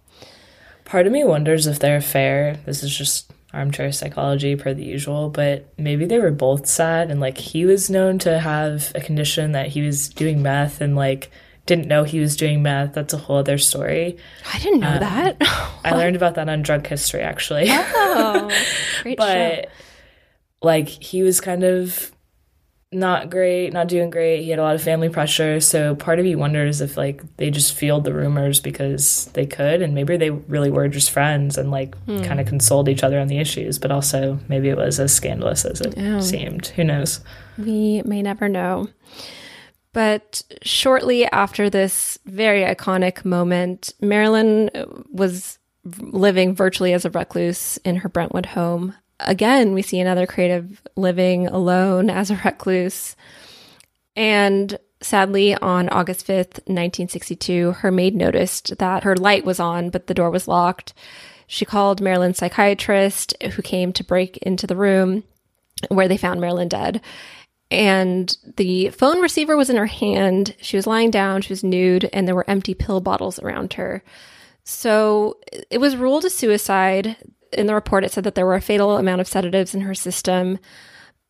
[0.85, 5.29] Part of me wonders if their affair, this is just armchair psychology per the usual,
[5.29, 9.51] but maybe they were both sad and like he was known to have a condition
[9.51, 11.31] that he was doing meth and like
[11.65, 12.93] didn't know he was doing meth.
[12.93, 14.17] That's a whole other story.
[14.53, 15.37] I didn't know um, that.
[15.85, 17.65] I learned about that on drug history actually.
[17.69, 18.49] oh,
[19.03, 19.25] great show.
[19.25, 19.69] but
[20.61, 22.12] like he was kind of
[22.93, 24.43] not great, not doing great.
[24.43, 25.59] He had a lot of family pressure.
[25.59, 29.81] So part of you wonders if like they just fueled the rumors because they could,
[29.81, 32.21] and maybe they really were just friends and like hmm.
[32.23, 33.79] kind of consoled each other on the issues.
[33.79, 36.19] But also maybe it was as scandalous as it Yeah.
[36.19, 36.67] seemed.
[36.67, 37.21] Who knows?
[37.57, 38.89] We may never know.
[39.93, 44.71] But shortly after this very iconic moment, Marilyn
[45.11, 48.95] was living virtually as a recluse in her Brentwood home.
[49.25, 53.15] Again, we see another creative living alone as a recluse.
[54.15, 60.07] And sadly, on August 5th, 1962, her maid noticed that her light was on, but
[60.07, 60.93] the door was locked.
[61.47, 65.23] She called Marilyn's psychiatrist, who came to break into the room
[65.89, 67.01] where they found Marilyn dead.
[67.69, 70.55] And the phone receiver was in her hand.
[70.61, 74.03] She was lying down, she was nude, and there were empty pill bottles around her.
[74.63, 75.37] So
[75.69, 77.17] it was ruled a suicide.
[77.57, 79.93] In the report, it said that there were a fatal amount of sedatives in her
[79.95, 80.59] system.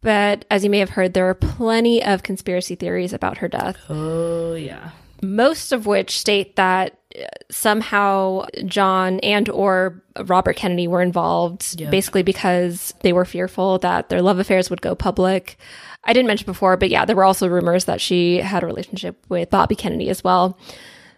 [0.02, 3.78] But as you may have heard, there are plenty of conspiracy theories about her death
[3.90, 4.90] Oh yeah.
[5.22, 11.90] most of which state that uh, somehow John and or Robert Kennedy were involved Yeah.
[11.90, 15.58] basically because they were fearful that their love affairs would go public.
[16.04, 19.24] I didn't mention before, but yeah, there were also rumors that she had a relationship
[19.30, 20.58] with Bobby Kennedy as well.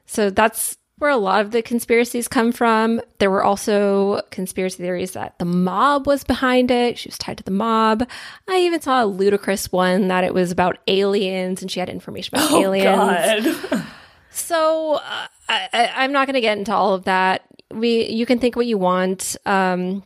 [0.05, 3.01] So that's where a lot of the conspiracies come from.
[3.19, 6.97] There were also conspiracy theories that the mob was behind it.
[6.97, 8.07] She was tied to the mob.
[8.47, 12.37] I even saw a ludicrous one that it was about aliens and she had information
[12.37, 13.57] about aliens.
[13.69, 13.85] God.
[14.35, 17.45] So uh, I, I, I'm not going to get into all of that.
[17.71, 19.37] We, you can think what you want.
[19.45, 20.03] Um,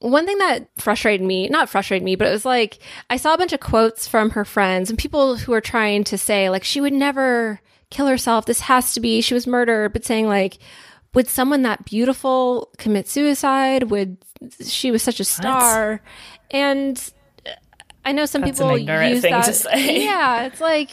[0.00, 2.78] one thing that frustrated me, not frustrated me, but it was like
[3.10, 6.16] I saw a bunch of quotes from her friends and people who are trying to
[6.16, 7.60] say like she would never
[7.90, 8.46] kill herself.
[8.46, 10.58] This has to be she was murdered, but saying like
[11.14, 13.84] would someone that beautiful commit suicide?
[13.84, 14.18] Would
[14.62, 16.02] she was such a star?
[16.50, 17.10] And
[17.46, 17.50] uh,
[18.04, 19.66] I know some That's people use that.
[19.74, 20.90] Yeah, it's like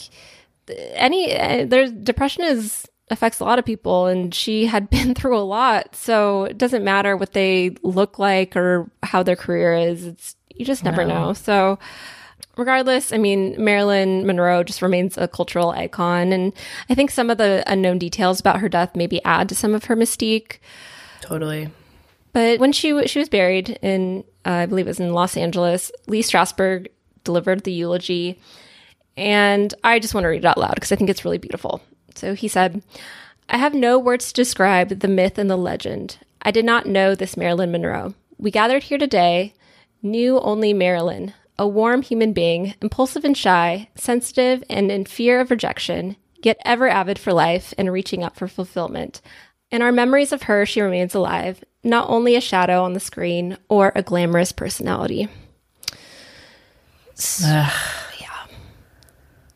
[0.93, 5.37] any uh, there's depression is affects a lot of people and she had been through
[5.37, 10.05] a lot so it doesn't matter what they look like or how their career is
[10.05, 11.25] it's you just never No.
[11.25, 11.77] know so
[12.57, 16.53] regardless i mean marilyn monroe just remains a cultural icon and
[16.89, 19.85] i think some of the unknown details about her death maybe add to some of
[19.85, 20.57] her mystique
[21.21, 21.69] totally.
[22.33, 25.91] but when she she was buried in, uh, I believe it was in Los Angeles,
[26.07, 26.87] Lee Strasberg
[27.23, 28.39] delivered the eulogy,
[29.15, 31.81] and I just want to read it out loud because I think it's really beautiful.
[32.15, 32.81] So he said,
[33.49, 36.17] "I have no words to describe the myth and the legend.
[36.41, 38.15] I did not know this Marilyn Monroe.
[38.37, 39.53] We gathered here today,
[40.01, 45.51] knew only Marilyn." A warm human being, impulsive and shy, sensitive and in fear of
[45.51, 49.21] rejection, yet ever avid for life and reaching up for fulfillment.
[49.69, 53.57] In our memories of her, she remains alive, not only a shadow on the screen
[53.69, 55.27] or a glamorous personality.
[57.15, 58.45] So, yeah.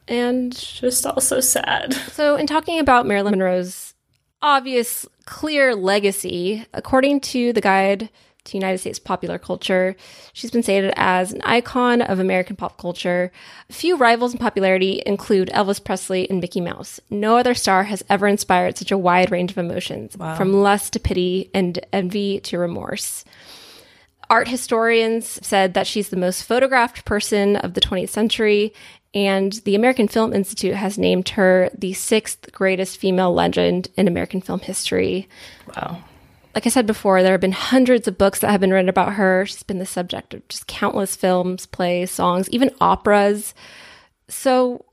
[0.07, 1.93] And Just also sad.
[2.11, 3.93] so, in talking about Marilyn Monroe's
[4.41, 8.09] obvious, clear legacy, according to the Guide
[8.47, 9.95] to United States Popular Culture,
[10.33, 13.31] she's been cited as an icon of American pop culture.
[13.69, 16.99] A few rivals in popularity include Elvis Presley and Mickey Mouse.
[17.09, 20.99] No other star has ever inspired such a wide range of emotions, from lust to
[20.99, 23.23] pity and envy to remorse.
[24.29, 28.73] Art historians said that she's the most photographed person of the 20th century,
[29.13, 34.41] and the American Film Institute has named her the sixth greatest female legend in American
[34.41, 35.29] film history.
[35.75, 36.03] Wow.
[36.57, 39.13] Like I said before, there have been hundreds of books that have been written about
[39.13, 39.45] her.
[39.45, 43.53] She's been the subject of just countless films, plays, songs, even operas.
[44.27, 44.83] So,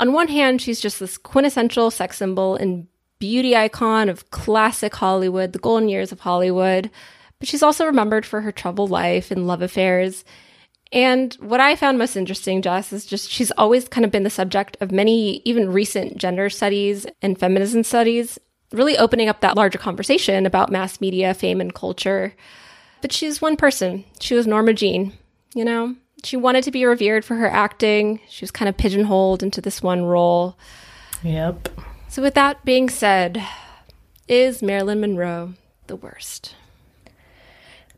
[0.00, 2.88] on one hand, she's just this quintessential sex symbol and
[3.20, 6.90] beauty icon of classic Hollywood, the golden years of Hollywood.
[7.38, 10.24] But she's also remembered for her troubled life and love affairs.
[10.90, 14.28] And what I found most interesting, Jess, is just she's always kind of been the
[14.28, 18.40] subject of many, even recent gender studies and feminism studies,
[18.72, 22.34] really opening up that larger conversation about mass media, fame, and culture.
[23.00, 24.04] But she's one person.
[24.20, 25.12] She was Norma Jean,
[25.54, 25.96] you know?
[26.24, 28.20] She wanted to be revered for her acting.
[28.28, 30.56] She was kind of pigeonholed into this one role.
[31.22, 31.68] Yep.
[32.08, 33.44] So, with that being said,
[34.28, 35.54] is Marilyn Monroe
[35.88, 36.54] the worst?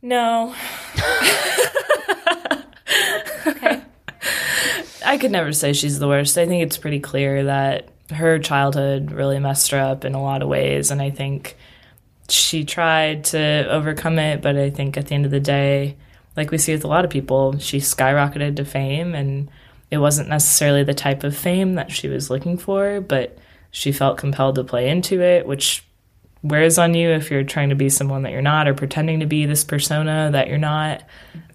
[0.01, 0.55] No.
[3.47, 3.83] okay.
[5.05, 6.39] I could never say she's the worst.
[6.39, 10.43] I think it's pretty clear that her childhood really messed her up in a lot
[10.43, 10.91] of ways.
[10.91, 11.57] And I think
[12.29, 14.43] she tried to overcome it.
[14.43, 15.97] But I think at the end of the day,
[16.37, 19.15] like we see with a lot of people, she skyrocketed to fame.
[19.15, 19.49] And
[19.91, 23.39] it wasn't necessarily the type of fame that she was looking for, but
[23.71, 25.85] she felt compelled to play into it, which
[26.45, 29.27] wears on you if you're trying to be someone that you're not or pretending to
[29.27, 31.03] be this persona that you're not.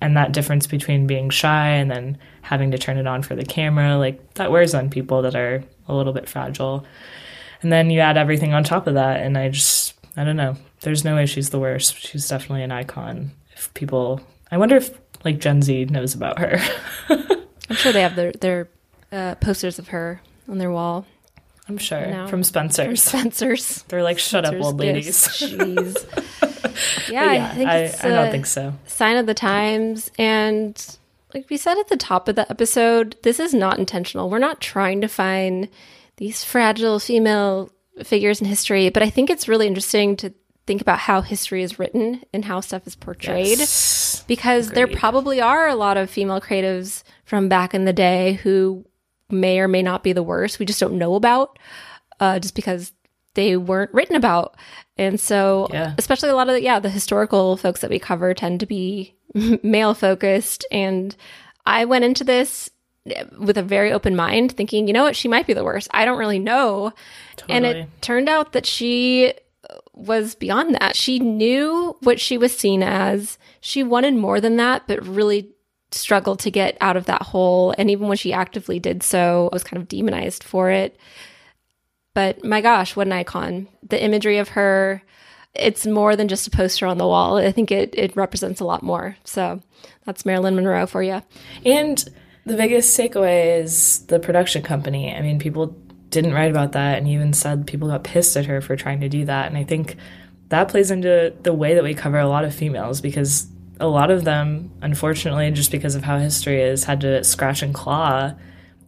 [0.01, 3.45] And that difference between being shy and then having to turn it on for the
[3.45, 6.85] camera, like that wears on people that are a little bit fragile.
[7.61, 9.21] And then you add everything on top of that.
[9.21, 10.55] And I just, I don't know.
[10.81, 11.95] There's no way she's the worst.
[11.99, 13.31] She's definitely an icon.
[13.53, 14.21] If people,
[14.51, 16.59] I wonder if like Gen Z knows about her.
[17.69, 18.69] I'm sure they have their, their
[19.11, 21.05] uh, posters of her on their wall.
[21.69, 22.27] I'm sure No.
[22.27, 23.01] from Spencer's.
[23.03, 23.83] Spencer's.
[23.87, 25.05] They're like, shut up, Spencer's old ladies.
[25.05, 25.41] gifts.
[25.53, 27.11] Jeez.
[27.11, 28.73] yeah, But I think it's I, don't think so.
[28.85, 30.11] sign of the times.
[30.17, 30.97] And
[31.33, 34.29] like we said at the top of the episode, this is not intentional.
[34.29, 35.69] We're not trying to find
[36.17, 37.71] these fragile female
[38.03, 40.33] figures in history, but I think it's really interesting to
[40.65, 44.23] think about how history is written and how stuff is portrayed Yes.
[44.27, 48.85] because there probably are a lot of female creatives from back in the day who
[49.31, 50.59] may or may not be the worst.
[50.59, 51.57] We just don't know about
[52.19, 52.91] uh, just because
[53.35, 54.55] they weren't written about.
[54.97, 55.93] And so, Yeah.
[55.97, 59.15] especially a lot of the, yeah, the historical folks that we cover tend to be
[59.63, 60.65] male focused.
[60.71, 61.15] And
[61.65, 62.69] I went into this
[63.37, 65.87] with a very open mind, thinking, you know what, she might be the worst.
[65.91, 66.91] I don't really know.
[67.47, 69.33] And it turned out that she
[69.93, 70.95] was beyond that.
[70.95, 73.37] She knew what she was seen as.
[73.61, 75.49] She wanted more than that, but really
[75.91, 77.73] struggled to get out of that hole.
[77.77, 80.97] And even when she actively did so, I was kind of demonized for it.
[82.13, 83.67] But my gosh, what an icon.
[83.87, 85.01] The imagery of her,
[85.53, 87.37] it's more than just a poster on the wall.
[87.37, 89.17] I think it, it represents a lot more.
[89.23, 89.61] So
[90.05, 91.21] that's Marilyn Monroe for you.
[91.65, 92.03] And
[92.45, 95.13] the biggest takeaway is the production company.
[95.13, 95.77] I mean, people
[96.09, 99.09] didn't write about that and even said people got pissed at her for trying to
[99.09, 99.47] do that.
[99.47, 99.95] And I think
[100.49, 103.47] that plays into the way that we cover a lot of females because
[103.79, 107.73] a lot of them, unfortunately, just because of how history is, had to scratch and
[107.73, 108.33] claw.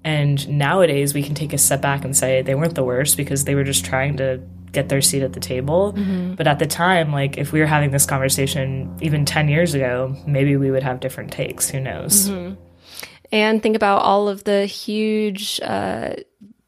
[0.04, 3.44] And nowadays we can take a step back and say they weren't the worst because
[3.46, 5.92] they were just trying to get their seat at the table.
[6.36, 10.16] But at the time, like if we were having this conversation even 10 years ago,
[10.26, 11.70] maybe we would have different takes.
[11.70, 12.30] Who knows?
[13.32, 16.16] And think about all of the huge uh,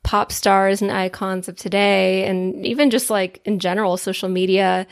[0.03, 4.85] pop stars and icons of today, and even just like in general, social media.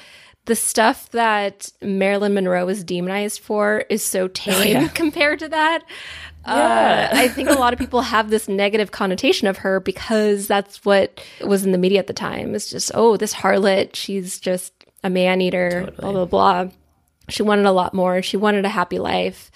[0.52, 4.88] The stuff that Marilyn Monroe was demonized for is so tame yeah.
[4.94, 5.82] compared to that.
[6.46, 7.10] Yeah.
[7.14, 10.84] Uh, I think a lot of people have this negative connotation of her because that's
[10.84, 12.54] what was in the media at the time.
[12.54, 14.74] It's just, oh, this harlot, she's just
[15.06, 16.68] a man eater, blah, blah, blah.
[17.30, 18.22] She wanted a lot more.
[18.22, 19.52] She wanted a happy life.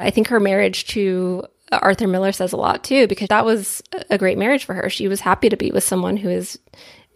[0.00, 4.16] I think her marriage to Arthur Miller says a lot too, because that was a
[4.16, 4.88] great marriage for her.
[4.88, 6.58] She was happy to be with someone who is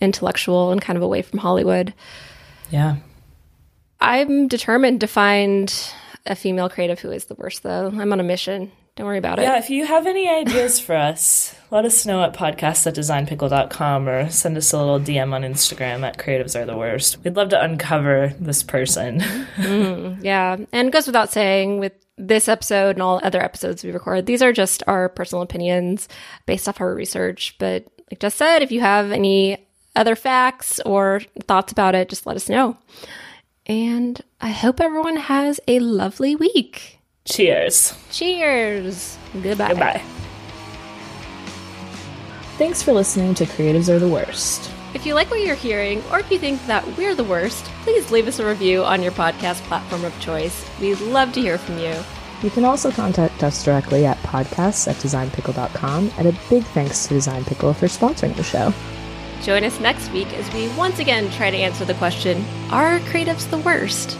[0.02, 1.94] intellectual and kind of away from Hollywood.
[2.70, 2.96] Yeah.
[4.02, 5.72] I'm determined to find
[6.26, 7.86] a female creative who is the worst, though.
[7.86, 8.72] I'm on a mission.
[8.94, 9.42] Don't worry about it.
[9.42, 14.06] Yeah, if you have any ideas for us, let us know at podcast at designpickle.com
[14.06, 17.16] or send us a little DM on Instagram at creatives are the worst.
[17.24, 19.22] We'd love to uncover this person.
[19.52, 20.24] Mm-hmm.
[20.24, 20.56] Yeah.
[20.72, 24.42] And it goes without saying with this episode and all other episodes we record, these
[24.42, 26.08] are just our personal opinions
[26.46, 27.54] based off our research.
[27.58, 32.26] But like Jess said, if you have any other facts or thoughts about it, just
[32.26, 32.76] let us know.
[33.66, 36.98] And I hope everyone has a lovely week.
[37.24, 37.94] Cheers.
[38.10, 39.16] Cheers.
[39.42, 39.68] Goodbye.
[39.68, 40.02] Goodbye.
[42.58, 44.70] Thanks for listening to Creatives Are the Worst.
[44.94, 48.10] If you like what you're hearing, or if you think that we're the worst, please
[48.10, 50.68] leave us a review on your podcast platform of choice.
[50.80, 51.94] We'd love to hear from you.
[52.42, 57.14] You can also contact us directly at podcasts at designpickle.com, and a big thanks to
[57.14, 58.74] Design Pickle for sponsoring the show.
[59.42, 63.50] Join us next week as we once again try to answer the question Are creatives
[63.50, 64.16] the worst?